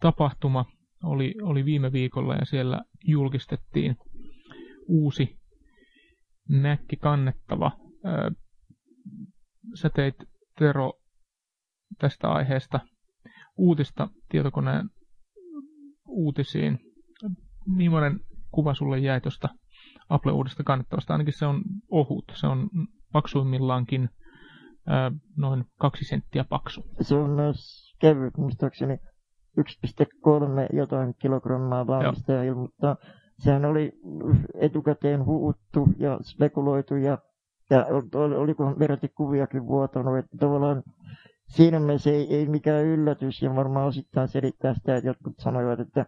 tapahtuma, 0.00 0.64
oli, 1.02 1.34
oli 1.42 1.64
viime 1.64 1.92
viikolla 1.92 2.34
ja 2.34 2.44
siellä 2.44 2.84
julkistettiin 3.04 3.96
uusi 4.88 5.38
Mäkki 6.48 6.96
kannettava. 6.96 7.72
sä 9.74 9.90
teit 9.90 10.14
Tero 10.58 10.92
tästä 11.98 12.28
aiheesta 12.28 12.80
uutista 13.56 14.08
tietokoneen 14.28 14.90
uutisiin. 16.14 16.78
Millainen 17.66 18.20
kuva 18.50 18.74
sulle 18.74 18.98
jäi 18.98 19.20
tuosta 19.20 19.48
Apple-uudesta 20.08 20.62
kannettavasta? 20.62 21.14
Ainakin 21.14 21.38
se 21.38 21.46
on 21.46 21.62
ohut. 21.90 22.24
Se 22.34 22.46
on 22.46 22.70
paksuimmillaankin 23.12 24.08
noin 25.36 25.64
kaksi 25.78 26.04
senttiä 26.04 26.44
paksu. 26.48 26.82
Se 27.00 27.14
on 27.14 27.30
myös 27.30 27.56
kevyt, 28.00 28.36
muistaakseni 28.36 28.96
1,3 29.60 30.76
jotain 30.76 31.14
kilogrammaa 31.18 31.86
valmistaja 31.86 32.54
mutta 32.54 32.96
Sehän 33.38 33.64
oli 33.64 33.92
etukäteen 34.54 35.24
huuttu 35.24 35.88
ja 35.98 36.18
spekuloitu 36.22 36.96
ja, 36.96 37.18
ja 37.70 37.86
oliko 38.38 38.78
verrati 38.78 39.08
kuviakin 39.08 39.66
vuotanut. 39.66 40.18
Että 40.18 40.36
tavallaan 40.40 40.82
siinä 41.48 41.80
mielessä 41.80 42.10
ei, 42.10 42.34
ei 42.36 42.46
mikään 42.46 42.84
yllätys 42.84 43.42
ja 43.42 43.54
varmaan 43.54 43.86
osittain 43.86 44.28
selittää 44.28 44.74
sitä, 44.74 44.96
että 44.96 45.08
jotkut 45.08 45.34
sanoivat, 45.38 45.80
että 45.80 46.06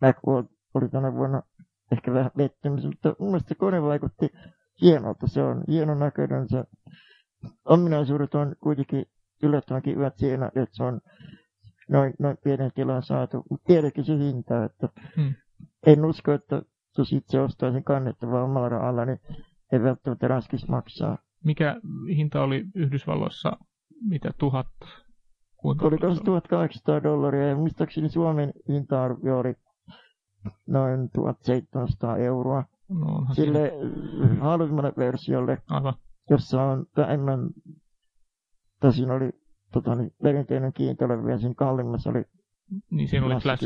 Macworld 0.00 0.46
oli 0.74 0.88
tänä 0.88 1.12
vuonna 1.12 1.42
ehkä 1.92 2.12
vähän 2.12 2.30
pettymys, 2.36 2.84
mutta 2.84 3.16
mun 3.18 3.28
mielestä 3.28 3.54
kone 3.54 3.82
vaikutti 3.82 4.28
hienolta. 4.82 5.26
Se 5.26 5.42
on 5.42 5.64
hienon 5.68 5.98
näköinen. 5.98 6.48
Se 6.48 6.64
ominaisuudet 7.64 8.34
on 8.34 8.56
kuitenkin 8.60 9.06
yllättävänkin 9.42 9.96
hyvät 9.96 10.16
siinä, 10.16 10.46
että 10.46 10.76
se 10.76 10.82
on 10.82 11.00
noin, 11.88 12.14
noin 12.18 12.36
pienen 12.44 12.70
tilan 12.74 13.02
saatu. 13.02 13.42
Mutta 13.50 13.66
tiedätkö 13.66 14.04
se 14.04 14.18
hinta, 14.18 14.64
että 14.64 14.88
hmm. 15.16 15.34
en 15.86 16.04
usko, 16.04 16.32
että 16.32 16.62
jos 16.98 17.12
itse 17.12 17.40
ostaisin 17.40 17.84
kannettavaa 17.84 18.44
omalla 18.44 18.68
rahalla, 18.68 19.04
niin 19.04 19.20
ei 19.72 19.82
välttämättä 19.82 20.28
raskis 20.28 20.68
maksaa. 20.68 21.18
Mikä 21.44 21.76
hinta 22.16 22.42
oli 22.42 22.64
Yhdysvalloissa, 22.74 23.56
mitä 24.02 24.30
tuhat? 24.38 24.66
Kuinka 25.56 25.86
oli 25.86 25.98
1800 25.98 27.02
dollaria 27.02 27.48
ja 27.48 27.56
muistaakseni 27.56 28.08
Suomen 28.08 28.52
hinta-arvio 28.68 29.38
oli 29.38 29.54
noin 30.66 31.10
1700 31.14 32.16
euroa. 32.16 32.64
No, 32.88 33.26
Sille 33.32 33.72
halvimmalle 34.40 34.92
versiolle, 34.96 35.58
Aivan. 35.68 35.94
jossa 36.30 36.62
on 36.62 36.86
vähemmän, 36.96 37.50
tai 38.80 38.92
siinä 38.92 39.14
oli 39.14 39.30
tota, 39.72 39.94
niin, 39.94 40.14
perinteinen 40.22 40.72
kiintelevä 40.72 41.30
ja 41.30 41.38
siinä 41.38 41.54
kallimmassa 41.54 42.10
oli 42.10 42.24
niin 42.90 43.08
siinä 43.08 43.26
oli 43.26 43.40
flash. 43.40 43.64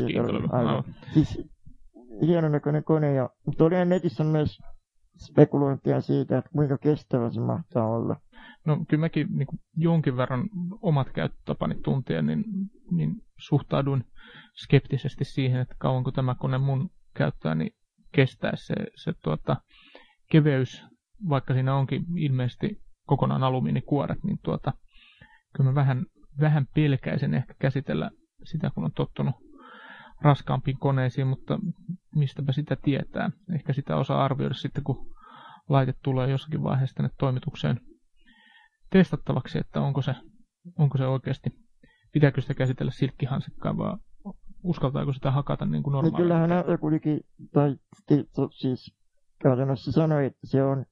Siis 1.13 1.41
hienon 2.21 2.51
näköinen 2.51 2.83
kone, 2.83 3.13
ja, 3.13 3.29
mutta 3.45 3.63
oli 3.63 3.85
netissä 3.85 4.23
myös 4.23 4.59
spekulointia 5.17 6.01
siitä, 6.01 6.37
että 6.37 6.51
kuinka 6.53 6.77
kestävä 6.77 7.29
se 7.29 7.39
mahtaa 7.39 7.87
olla. 7.87 8.15
No 8.65 8.85
kyllä 8.89 9.01
mäkin 9.01 9.27
niin 9.31 9.47
kuin 9.47 9.59
jonkin 9.77 10.17
verran 10.17 10.49
omat 10.81 11.09
käyttötapani 11.09 11.75
tuntien, 11.83 12.25
niin, 12.25 12.43
niin 12.91 13.15
suhtaudun 13.37 14.03
skeptisesti 14.63 15.25
siihen, 15.25 15.61
että 15.61 15.75
kauanko 15.79 16.11
tämä 16.11 16.35
kone 16.35 16.57
mun 16.57 16.89
käyttää, 17.13 17.55
niin 17.55 17.71
kestää 18.11 18.51
se, 18.55 18.75
se 18.95 19.13
tuota, 19.23 19.55
keveys, 20.31 20.83
vaikka 21.29 21.53
siinä 21.53 21.75
onkin 21.75 22.05
ilmeisesti 22.17 22.81
kokonaan 23.05 23.43
alumiinikuoret, 23.43 24.23
niin 24.23 24.37
tuota, 24.43 24.73
kyllä 25.55 25.69
mä 25.69 25.75
vähän, 25.75 26.05
vähän 26.39 26.67
pelkäisen 26.75 27.33
ehkä 27.33 27.53
käsitellä 27.59 28.11
sitä, 28.43 28.71
kun 28.75 28.83
on 28.83 28.91
tottunut 28.95 29.35
raskaampiin 30.21 30.77
koneisiin, 30.79 31.27
mutta 31.27 31.59
mistäpä 32.15 32.51
sitä 32.51 32.75
tietää. 32.75 33.31
Ehkä 33.55 33.73
sitä 33.73 33.95
osaa 33.95 34.25
arvioida 34.25 34.53
sitten, 34.53 34.83
kun 34.83 35.15
laite 35.69 35.93
tulee 36.03 36.29
jossakin 36.29 36.63
vaiheessa 36.63 36.95
tänne 36.95 37.09
toimitukseen 37.17 37.79
testattavaksi, 38.91 39.57
että 39.57 39.81
onko 39.81 40.01
se, 40.01 40.15
onko 40.77 40.97
se 40.97 41.07
oikeasti, 41.07 41.49
pitääkö 42.11 42.41
sitä 42.41 42.53
käsitellä 42.53 42.91
silkkihansikkaan 42.91 43.77
vai 43.77 43.97
uskaltaako 44.63 45.13
sitä 45.13 45.31
hakata 45.31 45.65
niin 45.65 45.83
kuin 45.83 45.91
normaalisti. 45.91 46.17
Niin 46.17 46.23
kyllähän 46.23 46.51
Apple 46.51 46.77
kuitenkin, 46.77 47.19
tai 47.53 47.75
siis 48.51 48.95
käytännössä 49.41 49.91
sanoi, 49.91 50.25
että 50.25 50.47
se 50.47 50.63
on 50.63 50.85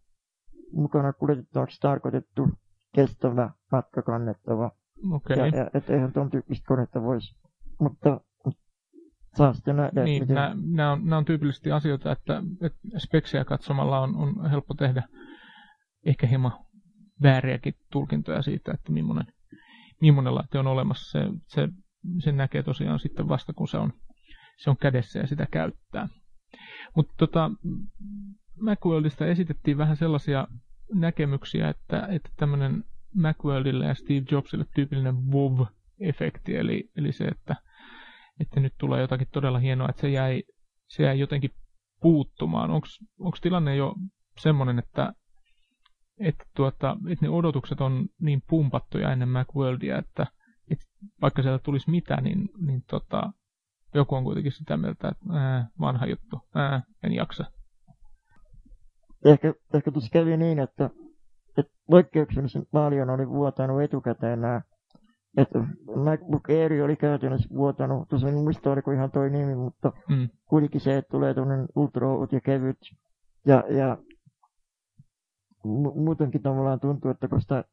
mukana 0.71 1.13
kuljetettavaksi 1.13 1.79
tarkoitettu 1.81 2.49
kestävä 2.95 3.49
matka 3.71 4.01
kannettava. 4.01 4.71
Okay. 5.11 5.37
Ja, 5.37 5.69
että 5.73 5.93
eihän 5.93 6.13
tuon 6.13 6.29
tyyppistä 6.29 6.67
konetta 6.67 7.01
voisi. 7.01 7.35
Mutta 7.79 8.21
saa 9.37 9.53
sitten 9.53 9.75
nähdä. 9.75 10.03
Niin, 10.03 10.23
miten... 10.23 10.35
nämä, 10.35 10.55
nämä, 10.71 10.91
on, 10.91 11.03
nämä 11.03 11.17
on 11.17 11.25
tyypillisesti 11.25 11.71
asioita, 11.71 12.11
että, 12.11 12.43
että 12.61 12.79
speksejä 12.97 13.45
katsomalla 13.45 13.99
on, 13.99 14.15
on 14.15 14.49
helppo 14.49 14.73
tehdä 14.73 15.03
ehkä 16.05 16.27
hieman 16.27 16.51
vääriäkin 17.23 17.73
tulkintoja 17.91 18.41
siitä, 18.41 18.71
että 18.71 18.91
millainen, 18.91 19.33
millainen 20.01 20.35
laite 20.35 20.59
on 20.59 20.67
olemassa. 20.67 21.19
Se, 21.19 21.27
se, 21.47 21.69
sen 22.23 22.37
näkee 22.37 22.63
tosiaan 22.63 22.99
sitten 22.99 23.27
vasta, 23.27 23.53
kun 23.53 23.67
se 23.67 23.77
on, 23.77 23.93
se 24.57 24.69
on 24.69 24.77
kädessä 24.77 25.19
ja 25.19 25.27
sitä 25.27 25.47
käyttää. 25.51 26.07
Mutta 26.95 27.13
tota, 27.17 27.51
Macworldista 28.61 29.27
esitettiin 29.27 29.77
vähän 29.77 29.97
sellaisia 29.97 30.47
näkemyksiä, 30.93 31.69
että, 31.69 32.07
että 32.11 32.29
tämmöinen 32.37 32.83
Macworldille 33.15 33.85
ja 33.85 33.93
Steve 33.93 34.25
Jobsille 34.31 34.65
tyypillinen 34.75 35.15
WoW-efekti, 35.15 36.55
eli, 36.55 36.89
eli 36.95 37.11
se, 37.11 37.25
että, 37.25 37.55
että 38.39 38.59
nyt 38.59 38.73
tulee 38.77 39.01
jotakin 39.01 39.27
todella 39.31 39.59
hienoa, 39.59 39.89
että 39.89 40.01
se 40.01 40.09
jäi, 40.09 40.43
se 40.87 41.03
jäi 41.03 41.19
jotenkin 41.19 41.51
puuttumaan. 42.01 42.71
Onko 42.71 43.37
tilanne 43.41 43.75
jo 43.75 43.95
semmoinen, 44.39 44.79
että, 44.79 45.13
että, 46.19 46.43
tuota, 46.55 46.97
että 47.09 47.25
ne 47.25 47.29
odotukset 47.29 47.81
on 47.81 48.05
niin 48.21 48.43
pumpattuja 48.49 49.11
ennen 49.11 49.29
Macworldia, 49.29 49.97
että, 49.97 50.25
että 50.71 50.85
vaikka 51.21 51.41
sieltä 51.41 51.63
tulisi 51.63 51.89
mitä, 51.89 52.21
niin, 52.21 52.49
niin 52.65 52.83
tota, 52.89 53.31
joku 53.93 54.15
on 54.15 54.23
kuitenkin 54.23 54.51
sitä 54.51 54.77
mieltä, 54.77 55.07
että 55.07 55.33
ää, 55.33 55.67
vanha 55.79 56.05
juttu, 56.05 56.39
ää, 56.55 56.81
en 57.03 57.13
jaksa. 57.13 57.45
Ehkä, 59.25 59.53
ehkä 59.73 59.91
tuossa 59.91 60.09
kävi 60.13 60.37
niin, 60.37 60.59
että, 60.59 60.89
että 61.57 61.71
poikkeuksellisen 61.89 62.65
paljon 62.71 63.09
oli 63.09 63.29
vuotanut 63.29 63.81
etukäteen 63.81 64.41
nämä 64.41 64.61
että 65.37 65.59
MacBook 65.95 66.49
Air 66.49 66.83
oli 66.83 66.95
käytännössä 66.95 67.49
vuotanut, 67.49 68.09
tuossa 68.09 68.27
en 68.27 68.33
muista 68.33 68.71
oliko 68.71 68.91
ihan 68.91 69.11
toi 69.11 69.29
nimi, 69.29 69.55
mutta 69.55 69.91
mm. 70.09 70.29
kuitenkin 70.45 70.81
se, 70.81 70.97
että 70.97 71.11
tulee 71.11 71.33
tuollainen 71.33 71.67
ultra 71.75 72.07
ja 72.31 72.41
kevyt. 72.41 72.77
Ja, 73.45 73.63
ja 73.69 73.97
mu- 75.65 75.99
muutenkin 75.99 76.41
tavallaan 76.41 76.79
tuntuu, 76.79 77.11
että 77.11 77.27
kun 77.27 77.41
sitä 77.41 77.63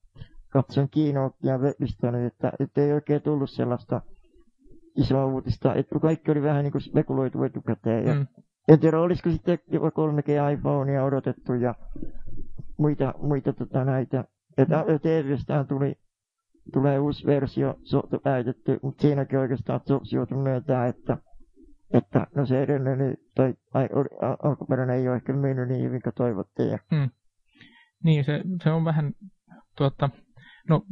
katson 0.48 0.88
Keynotea 0.88 1.58
webistä, 1.58 2.12
niin 2.12 2.26
että, 2.26 2.52
että 2.60 2.80
ei 2.80 2.92
oikein 2.92 3.22
tullut 3.22 3.50
sellaista 3.50 4.00
isoa 4.96 5.26
uutista, 5.26 5.74
että 5.74 5.98
kaikki 5.98 6.30
oli 6.30 6.42
vähän 6.42 6.64
niin 6.64 6.72
kuin 6.72 6.82
spekuloitu 6.82 7.42
etukäteen. 7.42 8.06
Ja 8.06 8.14
mm. 8.14 8.26
En 8.68 8.80
tiedä, 8.80 9.00
olisiko 9.00 9.30
sitten 9.30 9.58
jopa 9.68 9.88
3G 9.88 10.52
iPhonea 10.52 11.04
odotettu 11.04 11.54
ja 11.54 11.74
muita, 12.76 13.14
muita 13.22 13.52
tota 13.52 13.84
näitä. 13.84 14.24
Että 14.58 14.76
mm. 14.76 15.00
TVstään 15.00 15.66
tuli 15.66 15.98
tulee 16.72 16.98
uusi 16.98 17.26
versio 17.26 17.74
päitetty, 18.22 18.78
mutta 18.82 19.02
siinäkin 19.02 19.38
oikeastaan 19.38 19.80
Jobs 19.88 20.12
joutui 20.12 20.38
myöntää, 20.38 20.86
että, 20.86 21.18
että 21.92 22.26
no 22.34 22.46
se 22.46 22.62
edellinen 22.62 23.16
tai 23.32 23.54
alkuperäinen 24.42 24.96
ei 24.96 25.08
ole 25.08 25.16
ehkä 25.16 25.32
mennyt 25.32 25.68
niin 25.68 25.82
hyvin 25.82 26.02
kuin 26.02 26.14
toivottiin. 26.14 26.78
Hmm. 26.94 27.10
Niin, 28.06 28.24
se, 28.24 28.40
se 28.64 28.70
on 28.70 28.84
vähän, 28.84 29.12
tuota, 29.76 30.10
no 30.68 30.82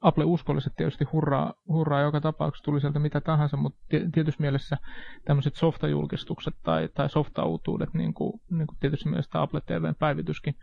Apple-uskolliset 0.00 0.72
tietysti 0.76 1.04
hurraa, 1.04 1.54
hurraa 1.68 2.00
joka 2.00 2.20
tapauksessa, 2.20 2.64
tuli 2.64 2.80
sieltä 2.80 2.98
mitä 2.98 3.20
tahansa, 3.20 3.56
mutta 3.56 3.78
tietysti 3.88 4.42
mielessä 4.42 4.76
tämmöiset 5.24 5.54
softajulkistukset 5.54 6.54
tai, 6.62 6.88
tai 6.94 7.10
softautuudet, 7.10 7.94
niin 7.94 8.14
kuin, 8.14 8.40
niin 8.50 8.66
kuin 8.66 8.78
tietysti 8.80 9.08
mielessä 9.08 9.42
Apple 9.42 9.60
TVn 9.60 9.94
päivityskin 9.98 10.54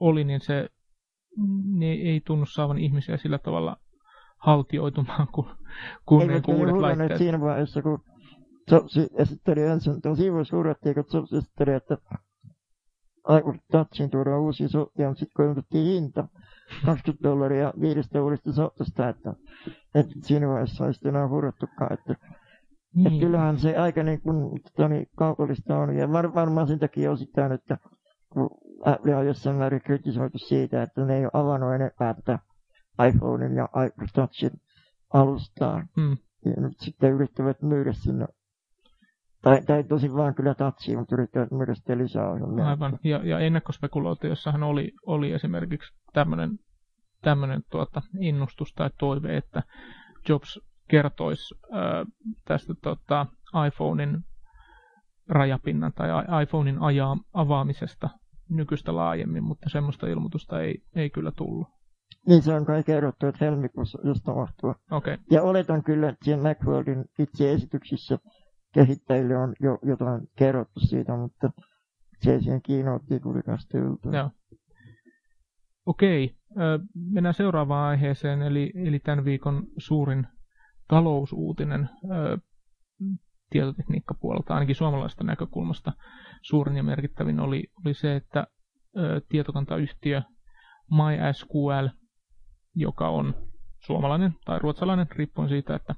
oli, 0.00 0.24
niin 0.24 0.40
se 0.40 0.68
ne 1.64 1.86
ei 1.86 2.20
tunnu 2.26 2.46
saavan 2.46 2.78
ihmisiä 2.78 3.16
sillä 3.16 3.38
tavalla 3.38 3.76
haltioitumaan 4.38 5.28
kuin, 5.34 5.46
kuin 6.06 6.28
ne 6.28 6.42
uudet 6.48 6.76
laitteet. 6.76 7.18
siinä 7.18 7.40
vaiheessa, 7.40 7.82
kun 7.82 7.98
Jobs 8.70 8.96
esitteli 9.18 9.62
ensin, 9.62 9.94
sivuissa 10.16 10.56
huudettiin, 10.56 10.94
kun 10.94 11.04
Jobs 11.12 11.32
esitteli, 11.32 11.72
että 11.72 11.96
aivan 13.24 13.60
Touchin 13.72 14.10
tuodaan 14.10 14.40
uusia 14.40 14.68
sottia, 14.68 15.08
mutta 15.08 15.18
sitten 15.18 15.34
kun 15.36 15.44
ilmoitettiin 15.44 15.86
hinta, 15.86 16.28
20 16.84 17.28
dollaria 17.28 17.72
viidestä 17.80 18.22
uudesta 18.22 18.52
sottasta, 18.52 19.08
että, 19.08 19.34
että 19.94 20.14
siinä 20.22 20.48
vaiheessa 20.48 20.86
ei 20.86 20.94
sitten 20.94 21.08
enää 21.08 21.28
hurrattukaan, 21.28 21.92
että 21.92 22.14
niin. 22.94 23.06
Että 23.06 23.20
kyllähän 23.20 23.58
se 23.58 23.76
aika 23.76 24.02
niin 24.02 24.20
kuin, 24.20 24.62
tota, 24.62 24.88
niin 24.88 25.06
kaupallista 25.16 25.78
on, 25.78 25.96
ja 25.96 26.12
var, 26.12 26.34
varmaan 26.34 26.66
sen 26.66 26.78
takia 26.78 27.10
osittain, 27.10 27.52
että 27.52 27.78
kun 28.32 28.50
Apple 28.84 29.16
on 29.16 29.26
jossain 29.26 29.56
määrin 29.56 29.82
kritisoitu 29.82 30.38
siitä, 30.38 30.82
että 30.82 31.04
ne 31.04 31.16
ei 31.16 31.24
ole 31.24 31.30
avannut 31.32 31.74
enempää 31.74 32.14
tätä 32.14 32.38
iPhonein 33.08 33.56
ja 33.56 33.68
iTouchin 33.86 34.50
alustaan. 35.14 35.88
Hmm. 35.96 36.16
Ja 36.44 36.62
nyt 36.62 36.78
sitten 36.78 37.12
yrittävät 37.12 37.62
myydä 37.62 37.92
sinne 37.92 38.26
tai, 39.42 39.62
tai 39.62 39.84
tosi 39.84 40.14
vaan 40.14 40.34
kyllä 40.34 40.54
touchia, 40.54 40.98
mutta 40.98 41.14
yrittävät 41.14 41.50
myydä 41.50 41.74
sitten 41.74 41.98
lisää. 41.98 42.24
Aivan, 42.64 42.98
ja, 43.04 43.20
ja 43.24 43.38
ennakkospekulaatiossahan 43.38 44.62
oli, 44.62 44.92
oli 45.06 45.32
esimerkiksi 45.32 45.94
tämmöinen 46.12 46.58
tämmöinen 47.22 47.62
tuota, 47.70 48.02
innustus 48.20 48.72
tai 48.74 48.90
toive, 48.98 49.36
että 49.36 49.62
Jobs 50.28 50.60
kertoisi 50.88 51.54
ää, 51.72 52.04
tästä 52.44 52.74
tota, 52.82 53.26
iPhonein 53.66 54.18
rajapinnan 55.28 55.92
tai 55.92 56.08
iPhonein 56.42 56.78
ajaa, 56.78 57.16
avaamisesta 57.32 58.08
nykyistä 58.48 58.96
laajemmin, 58.96 59.44
mutta 59.44 59.68
semmoista 59.68 60.06
ilmoitusta 60.06 60.60
ei, 60.60 60.82
ei 60.96 61.10
kyllä 61.10 61.32
tullut. 61.36 61.68
Niin 62.26 62.42
se 62.42 62.54
on 62.54 62.64
kai 62.64 62.82
kerrottu, 62.82 63.26
että 63.26 63.44
helmikuussa 63.44 63.98
just 64.04 64.24
tapahtuu. 64.24 64.74
Okay. 64.90 65.16
Ja 65.30 65.42
oletan 65.42 65.84
kyllä, 65.84 66.08
että 66.08 66.24
siellä 66.24 66.42
Macworldin 66.42 67.04
itse 67.18 67.52
esityksissä 67.52 68.18
kehittäjille 68.72 69.36
on 69.36 69.54
jo 69.60 69.78
jotain 69.82 70.28
kerrottu 70.36 70.80
siitä, 70.80 71.16
mutta 71.16 71.50
se 72.18 72.32
ei 72.32 72.40
siihen 72.40 72.62
kiinnoittiin 72.62 73.20
kuitenkaan 73.20 73.58
Joo. 74.12 74.30
Okei, 75.86 76.36
mennään 76.94 77.34
seuraavaan 77.34 77.88
aiheeseen, 77.88 78.42
eli, 78.42 78.72
eli 78.74 78.98
tämän 78.98 79.24
viikon 79.24 79.66
suurin 79.78 80.26
talousuutinen 80.88 81.88
tietotekniikkapuolelta, 83.50 84.54
ainakin 84.54 84.76
suomalaisesta 84.76 85.24
näkökulmasta 85.24 85.92
suurin 86.42 86.76
ja 86.76 86.82
merkittävin 86.82 87.40
oli, 87.40 87.64
oli 87.84 87.94
se, 87.94 88.16
että 88.16 88.46
tietokantayhtiö 89.28 90.22
MySQL 90.90 91.88
joka 92.74 93.08
on 93.08 93.34
suomalainen 93.78 94.34
tai 94.44 94.58
ruotsalainen, 94.58 95.06
riippuen 95.10 95.48
siitä, 95.48 95.74
että 95.74 95.94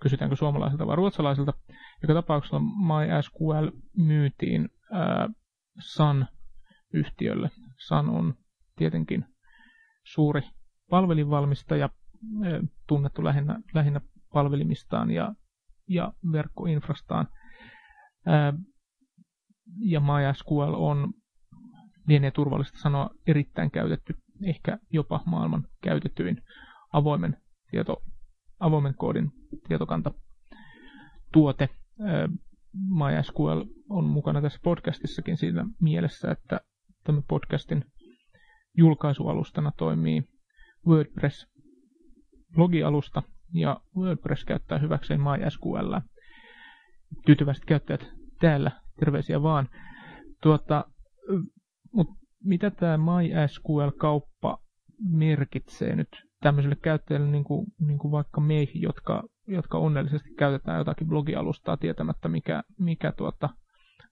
kysytäänkö 0.00 0.36
suomalaiselta 0.36 0.86
vai 0.86 0.96
ruotsalaiselta. 0.96 1.52
Joka 2.02 2.14
tapauksessa 2.14 2.58
MySQL 2.58 3.70
myytiin 3.96 4.68
ää, 4.92 5.28
Sun-yhtiölle. 5.78 7.50
Sun 7.76 8.08
on 8.08 8.34
tietenkin 8.76 9.24
suuri 10.04 10.42
palvelinvalmistaja, 10.90 11.88
tunnettu 12.86 13.24
lähinnä, 13.24 13.60
lähinnä 13.74 14.00
palvelimistaan 14.32 15.10
ja, 15.10 15.34
ja 15.88 16.12
verkkoinfrastaan. 16.32 17.28
Ää, 18.26 18.52
ja 19.78 20.00
MySQL 20.00 20.74
on, 20.74 21.12
lienee 22.08 22.30
turvallista 22.30 22.78
sanoa, 22.78 23.10
erittäin 23.26 23.70
käytetty 23.70 24.14
ehkä 24.44 24.78
jopa 24.90 25.22
maailman 25.26 25.68
käytetyin 25.82 26.42
avoimen, 26.92 27.36
tieto, 27.70 28.02
avoimen 28.60 28.94
koodin 28.94 29.32
tietokanta 29.68 30.10
tuote. 31.32 31.68
MySQL 32.74 33.62
on 33.88 34.04
mukana 34.04 34.42
tässä 34.42 34.60
podcastissakin 34.62 35.36
siinä 35.36 35.64
mielessä, 35.80 36.30
että 36.30 36.60
tämä 37.04 37.22
podcastin 37.28 37.84
julkaisualustana 38.76 39.72
toimii 39.76 40.22
WordPress 40.86 41.46
blogialusta 42.54 43.22
ja 43.52 43.80
WordPress 43.96 44.44
käyttää 44.44 44.78
hyväkseen 44.78 45.20
MySQL. 45.20 45.94
Tyytyväiset 47.26 47.64
käyttäjät 47.64 48.06
täällä, 48.40 48.70
terveisiä 49.00 49.42
vaan. 49.42 49.68
Tuota, 50.42 50.84
mutta 51.92 52.14
mitä 52.44 52.70
tämä 52.70 52.98
MySQL-kauppa 52.98 54.58
merkitsee 55.10 55.96
nyt 55.96 56.08
tämmöisille 56.44 56.76
käyttäjille, 56.82 57.26
niin 57.26 57.44
kuin, 57.44 57.66
niin 57.86 57.98
kuin 57.98 58.12
vaikka 58.12 58.40
meihin, 58.40 58.82
jotka, 58.82 59.22
jotka 59.46 59.78
onnellisesti 59.78 60.30
käytetään 60.38 60.78
jotakin 60.78 61.06
blogialustaa 61.06 61.76
tietämättä, 61.76 62.28
mikä, 62.28 62.62
mikä 62.78 63.12
tuota 63.12 63.48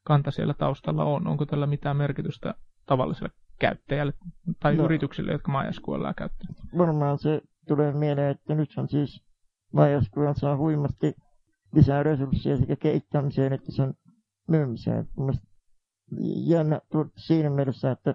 kanta 0.05 0.31
siellä 0.31 0.55
taustalla 0.55 1.05
on. 1.05 1.27
Onko 1.27 1.47
tällä 1.47 1.67
mitään 1.67 1.97
merkitystä 1.97 2.55
tavalliselle 2.87 3.31
käyttäjälle 3.59 4.13
tai 4.61 4.77
no, 4.77 4.85
yrityksille, 4.85 5.33
jotka 5.33 5.53
MySQL 5.53 6.13
käyttävät? 6.17 6.57
Varmaan 6.79 7.19
se 7.19 7.41
tulee 7.69 7.93
mieleen, 7.93 8.31
että 8.31 8.55
nythän 8.55 8.89
siis 8.89 9.23
MySQL 9.73 10.33
saa 10.33 10.57
huimasti 10.57 11.15
lisää 11.75 12.03
resursseja 12.03 12.57
sekä 12.57 12.77
kehittämiseen 12.77 13.53
että 13.53 13.73
sen 13.73 13.95
myymiseen. 14.49 15.09
Mielestäni 15.17 15.53
jännä 16.49 16.81
siinä 17.17 17.51
mielessä, 17.51 17.91
että 17.91 18.15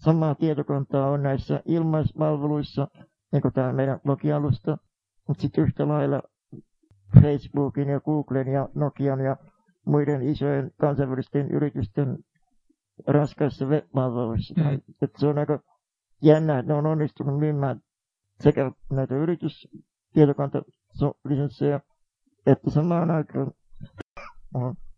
samaa 0.00 0.34
tietokantaa 0.34 1.10
on 1.10 1.22
näissä 1.22 1.62
ilmaispalveluissa, 1.66 2.88
niin 3.34 3.42
kuin 3.42 3.54
tämä 3.54 3.72
meidän 3.72 4.00
blogialusta, 4.00 4.78
mutta 5.28 5.42
sitten 5.42 5.64
yhtä 5.64 5.88
lailla 5.88 6.22
Facebookin 7.22 7.88
ja 7.88 8.00
Googlen 8.00 8.48
ja 8.48 8.68
Nokian 8.74 9.20
ja 9.20 9.36
muiden 9.84 10.22
isojen 10.22 10.70
kansainvälisten 10.80 11.50
yritysten 11.50 12.18
raskaissa 13.06 13.66
web-palveluissa. 13.66 14.54
Mm. 14.56 14.80
Että 15.02 15.20
se 15.20 15.26
on 15.26 15.38
aika 15.38 15.58
jännä, 16.22 16.58
että 16.58 16.72
ne 16.72 16.78
on 16.78 16.86
onnistunut 16.86 17.38
myymään 17.38 17.80
sekä 18.40 18.72
näitä 18.90 19.14
yritystietokantalisenssejä, 19.14 21.80
että 22.46 22.70
samaan 22.70 23.10
aikaan 23.10 23.52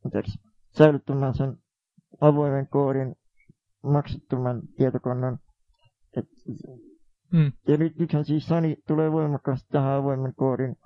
anteeksi, 0.05 0.39
säilyttämään 0.79 1.35
sen 1.35 1.57
avoimen 2.21 2.69
koodin 2.69 3.17
maksuttoman 3.83 4.63
tietokannan 4.77 5.39
Et, 6.17 6.29
mm. 7.33 7.53
Ja 7.69 7.77
nyt, 7.77 7.99
nythän 7.99 8.25
siis 8.25 8.47
Sani 8.47 8.77
tulee 8.87 9.13
voimakkaasti 9.13 9.69
tähän 9.73 9.93
avoimen 9.93 10.35
koodin 10.35 10.77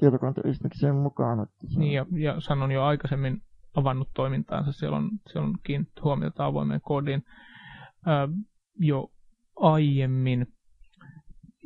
tietokantoisnekseen 0.00 0.94
mukaan. 0.94 1.42
Että 1.42 1.66
se... 1.66 1.80
Niin, 1.80 1.92
ja, 1.92 2.06
ja 2.18 2.40
San 2.40 2.62
on 2.62 2.72
jo 2.72 2.84
aikaisemmin 2.84 3.42
avannut 3.74 4.08
toimintaansa. 4.14 4.72
Siellä 4.72 4.96
on, 4.96 5.10
siellä 5.28 5.48
on 5.48 5.54
kiinnitetty 5.62 6.00
huomiota 6.00 6.46
avoimeen 6.46 6.80
koodiin 6.80 7.22
ää, 8.06 8.28
jo 8.78 9.10
aiemmin. 9.56 10.46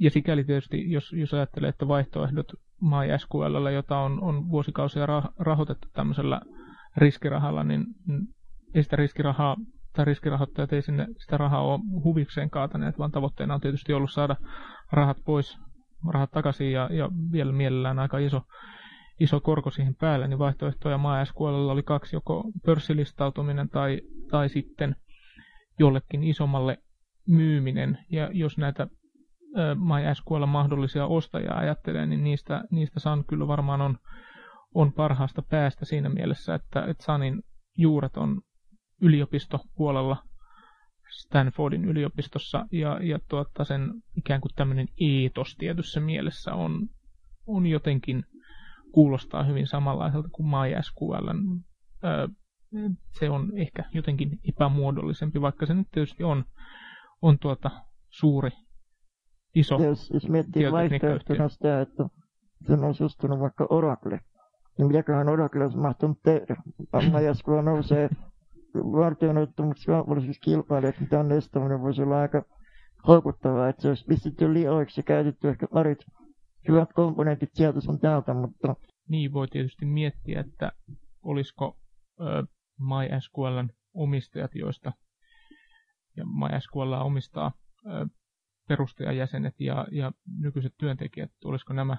Ja 0.01 0.11
sikäli 0.11 0.45
tietysti, 0.45 0.91
jos, 0.91 1.13
jos 1.13 1.35
ajattelee, 1.35 1.69
että 1.69 1.89
vaihtoehdot 1.89 2.47
MySQL, 2.81 3.69
jota 3.75 3.99
on, 3.99 4.23
on 4.23 4.51
vuosikausia 4.51 5.07
rah, 5.07 5.29
rahoitettu 5.39 5.89
tämmöisellä 5.93 6.41
riskirahalla, 6.97 7.65
niin 7.65 7.85
ei 8.75 8.83
sitä 8.83 8.97
riskirahaa 8.97 9.57
tai 9.97 10.05
riskirahoittajat 10.05 10.73
ei 10.73 10.83
sinne 10.83 11.07
sitä 11.19 11.37
rahaa 11.37 11.63
ole 11.63 11.81
huvikseen 12.05 12.51
kaataneet, 12.51 12.99
vaan 12.99 13.11
tavoitteena 13.11 13.55
on 13.55 13.61
tietysti 13.61 13.93
ollut 13.93 14.13
saada 14.13 14.37
rahat 14.93 15.17
pois, 15.25 15.59
rahat 16.09 16.31
takaisin 16.31 16.73
ja, 16.73 16.89
ja 16.93 17.11
vielä 17.33 17.53
mielellään 17.53 17.99
aika 17.99 18.19
iso, 18.19 18.43
iso 19.21 19.41
korko 19.41 19.71
siihen 19.71 19.95
päälle, 19.95 20.29
niin 20.29 20.39
vaihtoehtoja 20.39 20.99
MySQL 20.99 21.45
oli 21.45 21.83
kaksi, 21.83 22.17
joko 22.17 22.45
pörssilistautuminen 22.67 23.69
tai, 23.69 24.01
tai 24.31 24.49
sitten 24.49 24.97
jollekin 25.79 26.25
isommalle 26.25 26.79
myyminen. 27.29 27.99
Ja 28.11 28.31
jos 28.33 28.59
näitä 28.59 28.87
MySQL 29.75 30.47
mahdollisia 30.47 31.07
ostajia 31.07 31.55
ajattelee, 31.55 32.07
niin 32.07 32.25
niistä, 32.25 32.65
niistä 32.71 33.01
Sun 33.01 33.25
kyllä 33.29 33.47
varmaan 33.47 33.81
on, 33.81 33.99
on 34.75 34.93
parhaasta 34.93 35.43
päästä 35.43 35.85
siinä 35.85 36.09
mielessä, 36.09 36.55
että, 36.55 36.85
että 36.85 37.05
Sunin 37.05 37.43
juuret 37.79 38.17
on 38.17 38.41
yliopistopuolella 39.03 40.17
Stanfordin 41.11 41.85
yliopistossa 41.85 42.67
ja, 42.73 42.99
ja 43.03 43.19
tuota, 43.29 43.65
sen 43.65 43.93
ikään 44.17 44.41
kuin 44.41 44.53
tämmöinen 44.57 44.89
eetos 45.01 45.57
tietyssä 45.59 46.01
mielessä 46.01 46.55
on, 46.55 46.89
on 47.47 47.67
jotenkin 47.67 48.25
kuulostaa 48.93 49.45
hyvin 49.45 49.67
samanlaiselta 49.67 50.29
kuin 50.33 50.49
MySQL. 50.49 51.29
Öö, 52.05 52.29
se 53.19 53.31
on 53.31 53.53
ehkä 53.57 53.85
jotenkin 53.93 54.41
epämuodollisempi, 54.49 55.41
vaikka 55.41 55.67
se 55.67 55.75
nyt 55.75 55.89
tietysti 55.91 56.25
on, 56.25 56.45
on 57.23 57.39
tuota 57.39 57.71
suuri, 58.09 58.51
iso 59.55 59.83
Jos, 59.83 60.11
jos 60.11 60.29
miettii 60.29 60.73
vaihtoehtona 60.73 61.49
sitä, 61.49 61.81
että 61.81 62.09
sen 62.67 62.85
on 62.85 62.95
sustunut 62.95 63.41
vaikka 63.41 63.67
Oracle, 63.71 64.21
niin 64.79 64.87
mitäköhän 64.87 65.29
Oracle 65.29 65.65
olisi 65.65 65.79
mahtunut 65.79 66.19
tehdä? 66.23 66.57
MySQL 66.93 67.63
nousee 67.73 68.09
vartioinnottomuksi 68.77 69.87
kaupallisiksi 69.87 70.41
kilpailijaksi, 70.41 71.03
mitä 71.03 71.21
on 71.21 71.33
estäminen 71.33 71.81
voisi 71.81 72.03
olla 72.03 72.21
aika 72.21 72.45
houkuttavaa, 73.09 73.69
että 73.69 73.83
se 73.83 73.89
olisi 73.89 74.05
pistetty 74.05 74.55
liioiksi 74.55 75.01
ja 75.01 75.05
käytetty 75.05 75.49
ehkä 75.49 75.67
parit 75.73 76.07
hyvät 76.69 76.93
komponentit 76.93 77.51
sieltä 77.55 77.81
sun 77.81 78.01
täältä, 78.01 78.35
mutta... 78.35 78.77
Niin 79.09 79.33
voi 79.33 79.49
tietysti 79.49 79.85
miettiä, 79.85 80.41
että 80.41 80.73
olisiko 81.23 81.79
ö, 82.21 82.47
MySQLn 82.81 83.69
omistajat, 83.95 84.55
joista 84.55 84.93
ja 86.17 86.25
MySQL 86.25 86.93
omistaa 86.93 87.53
ö, 87.87 88.07
perustajajäsenet 88.69 89.55
ja, 89.61 89.87
ja 89.93 90.13
nykyiset 90.39 90.75
työntekijät, 90.79 91.31
olisiko 91.45 91.73
nämä 91.73 91.97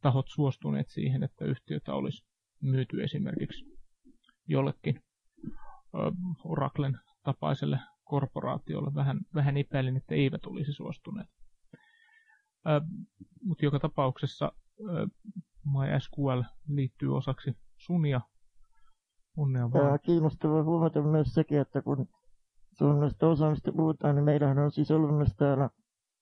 tahot 0.00 0.26
suostuneet 0.28 0.88
siihen, 0.88 1.22
että 1.22 1.44
yhtiötä 1.44 1.94
olisi 1.94 2.26
myyty 2.62 3.02
esimerkiksi 3.02 3.64
jollekin 4.46 5.02
Oraclen 6.44 6.98
tapaiselle 7.24 7.78
korporaatiolle. 8.04 8.94
Vähän, 8.94 9.20
vähän 9.34 9.56
epäilin, 9.56 9.96
että 9.96 10.14
eivät 10.14 10.46
olisi 10.46 10.72
suostuneet. 10.72 11.28
Mutta 13.44 13.64
joka 13.64 13.78
tapauksessa 13.78 14.52
MySQL 15.64 16.42
liittyy 16.68 17.16
osaksi 17.16 17.56
Sunia. 17.76 18.20
Onnea 19.36 19.72
vaan. 19.72 19.98
Kiinnostavaa 20.02 20.62
huomata 20.62 21.02
myös 21.02 21.34
sekin, 21.34 21.60
että 21.60 21.82
kun 21.82 22.08
suunnasta 22.72 23.28
osaamista 23.28 23.72
puhutaan, 23.72 24.14
niin 24.14 24.24
meillähän 24.24 24.58
on 24.58 24.70
siis 24.70 24.90
ollut 24.90 25.16
myös 25.16 25.34
täällä 25.36 25.70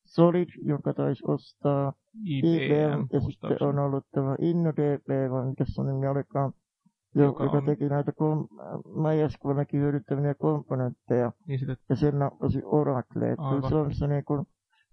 Solid, 0.04 0.48
jonka 0.62 0.94
taisi 0.94 1.24
ostaa 1.26 1.92
IBM, 2.24 3.06
ja 3.12 3.20
sitten 3.20 3.68
on 3.68 3.78
ollut 3.78 4.06
tämä 4.10 4.36
InnoDB, 4.40 5.30
vai 5.30 5.46
mikä 5.46 5.64
se 5.66 5.82
nimi 5.82 6.06
olikaan, 6.06 6.52
joka, 7.14 7.44
joka 7.44 7.56
on... 7.56 7.64
teki 7.64 7.88
näitä 7.88 8.12
kom- 8.12 8.48
MySQLkin 8.84 9.80
hyödyttäviä 9.80 10.34
komponentteja. 10.34 11.32
Niin 11.46 11.58
sitä... 11.58 11.76
Ja 11.88 11.96
sen 11.96 12.18
nappasi 12.18 12.62
Oracle. 12.64 13.32
Että 13.32 13.68
Suomessa 13.68 14.06
niin 14.06 14.24
kuin 14.24 14.46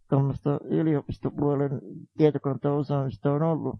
tämmöistä 0.09 0.59
yliopistopuolen 0.63 1.81
tietokantaosaamista 2.17 3.31
on 3.33 3.43
ollut. 3.43 3.75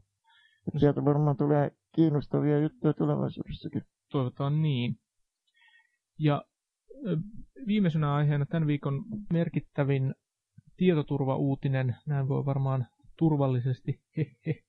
Että 0.67 0.80
sieltä 0.80 1.06
varmaan 1.06 1.38
tulee 1.38 1.71
kiinnostavia 1.95 2.60
juttuja 2.60 2.93
tulevaisuudessakin. 2.93 3.82
Toivotaan 4.12 4.62
niin. 4.62 4.95
Ja 6.19 6.45
viimeisenä 7.67 8.13
aiheena 8.13 8.45
tämän 8.45 8.67
viikon 8.67 9.06
merkittävin 9.34 10.15
tietoturvauutinen, 10.78 11.95
näin 12.06 12.28
voi 12.28 12.45
varmaan 12.45 12.88
turvallisesti 13.17 14.02
hehe, 14.17 14.64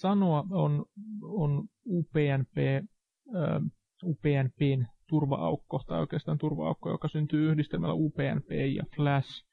sanoa, 0.00 0.44
on, 0.50 0.84
on 1.22 1.68
UPnP, 1.86 2.58
äh, 3.36 3.62
UPnPn 4.04 4.86
turvaaukko, 5.08 5.82
tai 5.86 6.00
oikeastaan 6.00 6.38
turvaaukko, 6.38 6.90
joka 6.90 7.08
syntyy 7.08 7.50
yhdistelmällä 7.50 7.94
UPnP 7.94 8.50
ja 8.76 8.84
Flash. 8.96 9.44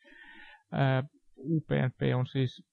Äh, 0.74 1.10
UPnP 1.38 2.02
on 2.16 2.28
siis 2.28 2.64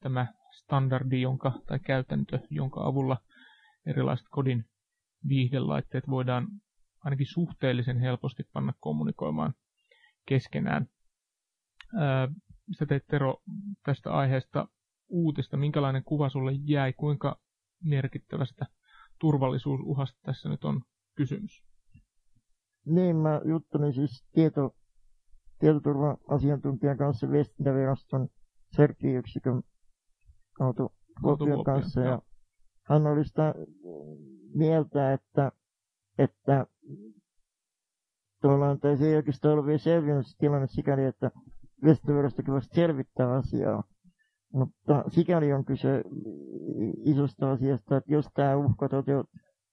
tämä 0.00 0.26
standardi 0.52 1.20
jonka, 1.20 1.52
tai 1.66 1.78
käytäntö, 1.78 2.38
jonka 2.50 2.86
avulla 2.86 3.16
erilaiset 3.86 4.26
kodin 4.30 4.64
viihdelaitteet 5.28 6.08
voidaan 6.08 6.48
ainakin 7.04 7.26
suhteellisen 7.26 8.00
helposti 8.00 8.42
panna 8.52 8.72
kommunikoimaan 8.80 9.54
keskenään. 10.26 10.86
Ää, 11.98 12.28
sä 12.78 12.86
teit 12.86 13.06
Tero 13.06 13.42
tästä 13.84 14.12
aiheesta 14.12 14.68
uutista, 15.10 15.56
minkälainen 15.56 16.04
kuva 16.04 16.28
sulle 16.28 16.52
jäi, 16.52 16.92
kuinka 16.92 17.40
merkittävästä 17.84 18.66
turvallisuusuhasta 19.18 20.18
tässä 20.22 20.48
nyt 20.48 20.64
on 20.64 20.80
kysymys? 21.16 21.62
Niin, 22.86 23.16
mä 23.16 23.40
juttelin 23.44 23.92
siis 23.92 24.24
tieto, 24.32 24.76
tietoturva-asiantuntijan 25.58 26.98
kanssa 26.98 27.30
viestintäviraston 27.30 28.28
sertiyksikön 28.76 29.62
kautta 30.52 30.90
Kuopion 31.22 31.64
kanssa, 31.64 32.00
ja 32.00 32.22
hän 32.82 33.06
oli 33.06 33.24
sitä 33.24 33.54
mieltä, 34.54 35.12
että, 35.12 35.52
että 36.18 36.66
tavallaan 38.40 38.80
tai 38.80 38.96
se 38.96 39.08
ei 39.08 39.16
oikeastaan 39.16 39.52
ollut 39.52 39.66
vielä 39.66 39.78
selvinnyt 39.78 40.26
se 40.26 40.38
tilanne 40.38 40.66
sikäli, 40.66 41.04
että 41.04 41.30
viestintävirastokin 41.84 42.52
voisi 42.52 42.68
selvittää 42.72 43.32
asiaa. 43.32 43.84
Mutta 44.52 45.04
sikäli 45.08 45.52
on 45.52 45.64
kyse 45.64 46.04
isosta 47.04 47.50
asiasta, 47.50 47.96
että 47.96 48.12
jos 48.12 48.28
tämä 48.34 48.56
uhka 48.56 48.88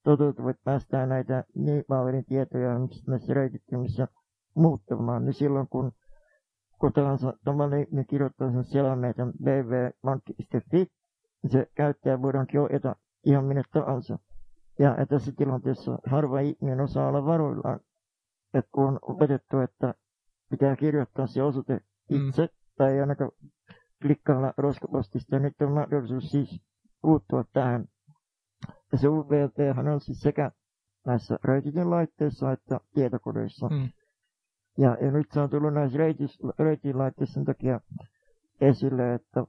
toteutuu, 0.04 0.48
että 0.50 0.64
päästään 0.64 1.10
näitä 1.10 1.44
Nepaverin 1.56 2.26
tietoja 2.26 2.80
näissä 3.08 3.34
reitittimissä 3.34 4.08
muuttamaan, 4.56 5.26
niin 5.26 5.34
silloin 5.34 5.68
kun 5.68 5.92
tahansa 6.94 7.34
tavallaan 7.46 7.86
ne 7.92 8.04
kirjoittaa 8.04 8.52
sen 8.52 8.64
selän 8.64 9.00
meitä 9.00 9.26
www.pankki.fi, 9.26 10.88
niin 11.44 11.52
se 11.52 11.68
käyttäjä 11.76 12.22
voidaankin 12.22 12.60
ohjata 12.60 12.96
ihan 13.26 13.46
minne 13.46 13.64
tahansa. 13.74 14.20
Ja, 14.80 14.96
ja 15.00 15.06
tässä 15.06 15.32
tilanteessa 15.38 16.00
harva 16.06 16.40
ihminen 16.40 16.82
osaa 16.82 17.08
olla 17.08 17.26
varoillaan. 17.26 17.80
Että 18.54 18.70
kun 18.72 18.88
on 18.88 19.00
opetettu, 19.02 19.60
että 19.60 19.94
pitää 20.50 20.76
kirjoittaa 20.76 21.28
se 21.28 21.44
osoite 21.44 21.80
mm. 22.12 22.28
itse, 22.28 22.42
mm. 22.42 22.50
tai 22.78 23.00
ainakaan 23.00 23.32
klikkailla 24.02 24.54
roskapostista. 24.58 25.40
Nyt 25.40 25.62
on 25.62 25.72
mahdollisuus 25.72 26.32
siis 26.32 26.62
puuttua 27.02 27.44
tähän. 27.54 27.86
Ja 28.92 28.98
se 28.98 29.08
UVLT 29.08 29.58
on 29.94 30.02
siis 30.02 30.22
sekä 30.22 30.52
näissä 31.06 31.40
reitin 31.44 31.90
laitteissa 31.90 32.52
että 32.52 32.80
tietokoneissa. 32.94 33.70
Mm. 33.70 33.90
Ja, 34.78 34.98
ja 35.02 35.12
nyt 35.12 35.28
se 35.34 35.40
on 35.40 35.50
tullut 35.50 35.74
näissä 35.74 35.98
reitin 36.60 36.98
laitteissa 36.98 37.34
sen 37.34 37.46
takia 37.46 37.82
esille, 38.62 39.14
että 39.14 39.44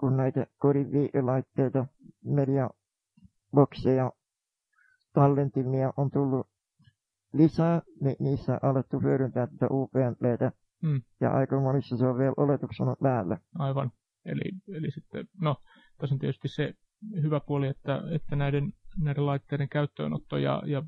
kun 0.00 0.16
näitä 0.16 0.46
kodin 0.58 0.88
laitteita, 1.22 1.86
mediabokseja, 2.24 4.12
tallentimia 5.12 5.92
on 5.96 6.10
tullut 6.10 6.46
lisää, 7.32 7.82
niin 8.00 8.16
niissä 8.18 8.52
on 8.52 8.70
alettu 8.70 9.00
hyödyntää 9.00 9.46
tätä 9.46 9.66
UPNPtä 9.70 10.52
Mm. 10.82 11.02
Ja 11.20 11.30
aika 11.30 11.60
monissa 11.60 11.96
se 11.96 12.06
on 12.06 12.18
vielä 12.18 12.34
oletuksena 12.36 12.96
päällä. 13.02 13.38
Aivan. 13.58 13.90
Eli, 14.24 14.52
eli 14.68 14.90
sitten, 14.90 15.28
no, 15.40 15.56
tässä 15.98 16.14
on 16.14 16.18
tietysti 16.18 16.48
se 16.48 16.74
hyvä 17.22 17.40
puoli, 17.40 17.66
että, 17.66 18.02
että 18.10 18.36
näiden, 18.36 18.72
näiden 18.96 19.26
laitteiden 19.26 19.68
käyttöönotto 19.68 20.38
ja, 20.38 20.62
ja 20.66 20.82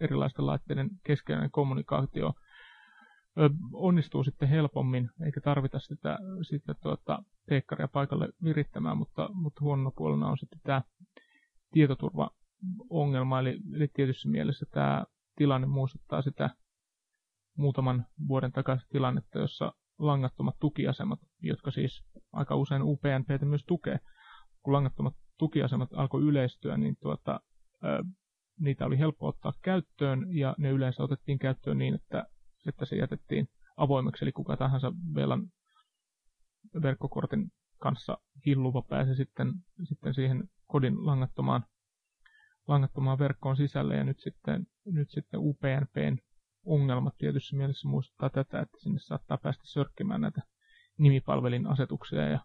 erilaisten 0.00 0.46
laitteiden 0.46 0.90
keskeinen 1.04 1.50
kommunikaatio 1.50 2.32
onnistuu 3.72 4.24
sitten 4.24 4.48
helpommin, 4.48 5.10
eikä 5.24 5.40
tarvita 5.40 5.78
sitä, 5.78 6.18
sitä 6.42 6.74
tuota, 6.82 7.22
teekkaria 7.48 7.88
paikalle 7.88 8.28
virittämään, 8.44 8.98
mutta, 8.98 9.30
mutta 9.32 9.60
huonona 9.60 9.90
puolena 9.96 10.26
on 10.26 10.38
sitten 10.38 10.60
tämä 10.62 10.82
tietoturvaongelma, 11.72 13.40
eli, 13.40 13.60
eli 13.74 13.88
tietyssä 13.88 14.28
mielessä 14.28 14.66
tämä 14.70 15.04
tilanne 15.36 15.66
muistuttaa 15.66 16.22
sitä 16.22 16.50
muutaman 17.56 18.06
vuoden 18.28 18.52
takaisin 18.52 18.88
tilannetta, 18.88 19.38
jossa 19.38 19.72
langattomat 19.98 20.54
tukiasemat, 20.60 21.20
jotka 21.40 21.70
siis 21.70 22.04
aika 22.32 22.56
usein 22.56 22.82
UPnP 22.82 23.42
myös 23.42 23.64
tukee, 23.66 23.98
kun 24.62 24.72
langattomat 24.72 25.14
tukiasemat 25.38 25.88
alkoi 25.92 26.22
yleistyä, 26.22 26.76
niin 26.76 26.96
tuota, 27.00 27.40
niitä 28.60 28.86
oli 28.86 28.98
helppo 28.98 29.26
ottaa 29.26 29.52
käyttöön 29.62 30.26
ja 30.36 30.54
ne 30.58 30.70
yleensä 30.70 31.02
otettiin 31.02 31.38
käyttöön 31.38 31.78
niin, 31.78 31.94
että, 31.94 32.26
että 32.66 32.84
se 32.84 32.96
jätettiin 32.96 33.48
avoimeksi, 33.76 34.24
eli 34.24 34.32
kuka 34.32 34.56
tahansa 34.56 34.92
velan 35.14 35.46
verkkokortin 36.82 37.50
kanssa 37.78 38.18
hilluva 38.46 38.82
pääsi 38.82 39.14
sitten, 39.14 39.52
sitten 39.84 40.14
siihen 40.14 40.48
kodin 40.66 41.06
langattomaan, 41.06 41.64
langattomaan 42.68 43.18
verkkoon 43.18 43.56
sisälle 43.56 43.96
ja 43.96 44.04
nyt 44.04 44.20
sitten, 44.20 44.66
nyt 44.84 45.10
sitten 45.10 45.40
UPnPn 45.40 46.16
ongelmat 46.66 47.14
tietyssä 47.18 47.56
mielessä 47.56 47.88
muistuttaa 47.88 48.30
tätä, 48.30 48.60
että 48.60 48.78
sinne 48.80 48.98
saattaa 48.98 49.38
päästä 49.38 49.62
sörkkimään 49.66 50.20
näitä 50.20 50.42
nimipalvelin 50.98 51.66
asetuksia 51.66 52.28
ja 52.28 52.40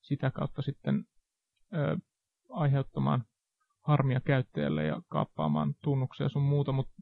sitä 0.00 0.30
kautta 0.30 0.62
sitten 0.62 1.04
ö, 1.74 1.96
aiheuttamaan 2.48 3.24
harmia 3.80 4.20
käyttäjälle 4.20 4.84
ja 4.84 5.02
kaappaamaan 5.08 5.74
tunnuksia 5.82 6.28
sun 6.28 6.42
muuta, 6.42 6.72
mutta 6.72 6.92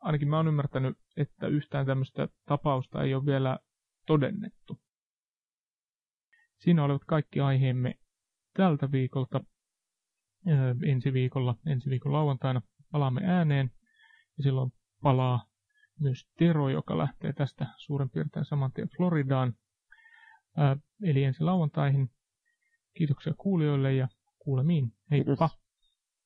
ainakin 0.00 0.28
mä 0.28 0.36
oon 0.36 0.48
ymmärtänyt, 0.48 0.98
että 1.16 1.46
yhtään 1.46 1.86
tämmöistä 1.86 2.28
tapausta 2.46 3.02
ei 3.02 3.14
ole 3.14 3.26
vielä 3.26 3.58
todennettu. 4.06 4.80
Siinä 6.58 6.84
olivat 6.84 7.04
kaikki 7.04 7.40
aiheemme 7.40 7.94
tältä 8.56 8.92
viikolta. 8.92 9.40
Öö, 10.48 10.74
ensi 10.86 11.12
viikolla, 11.12 11.54
ensi 11.66 11.90
viikon 11.90 12.12
lauantaina 12.12 12.62
palaamme 12.92 13.20
ääneen 13.24 13.70
ja 14.36 14.42
silloin 14.42 14.72
palaa 15.02 15.53
myös 16.00 16.26
Tero, 16.38 16.68
joka 16.68 16.98
lähtee 16.98 17.32
tästä 17.32 17.66
suurin 17.76 18.10
piirtein 18.10 18.44
saman 18.44 18.72
tien 18.72 18.88
Floridaan. 18.96 19.54
Öö, 20.58 20.76
eli 21.02 21.24
ensi 21.24 21.42
lauantaihin. 21.42 22.10
Kiitoksia 22.94 23.34
kuulijoille 23.38 23.94
ja 23.94 24.08
kuulemiin. 24.38 24.92
Heippa! 25.10 25.36
Kiitos. 25.36 25.63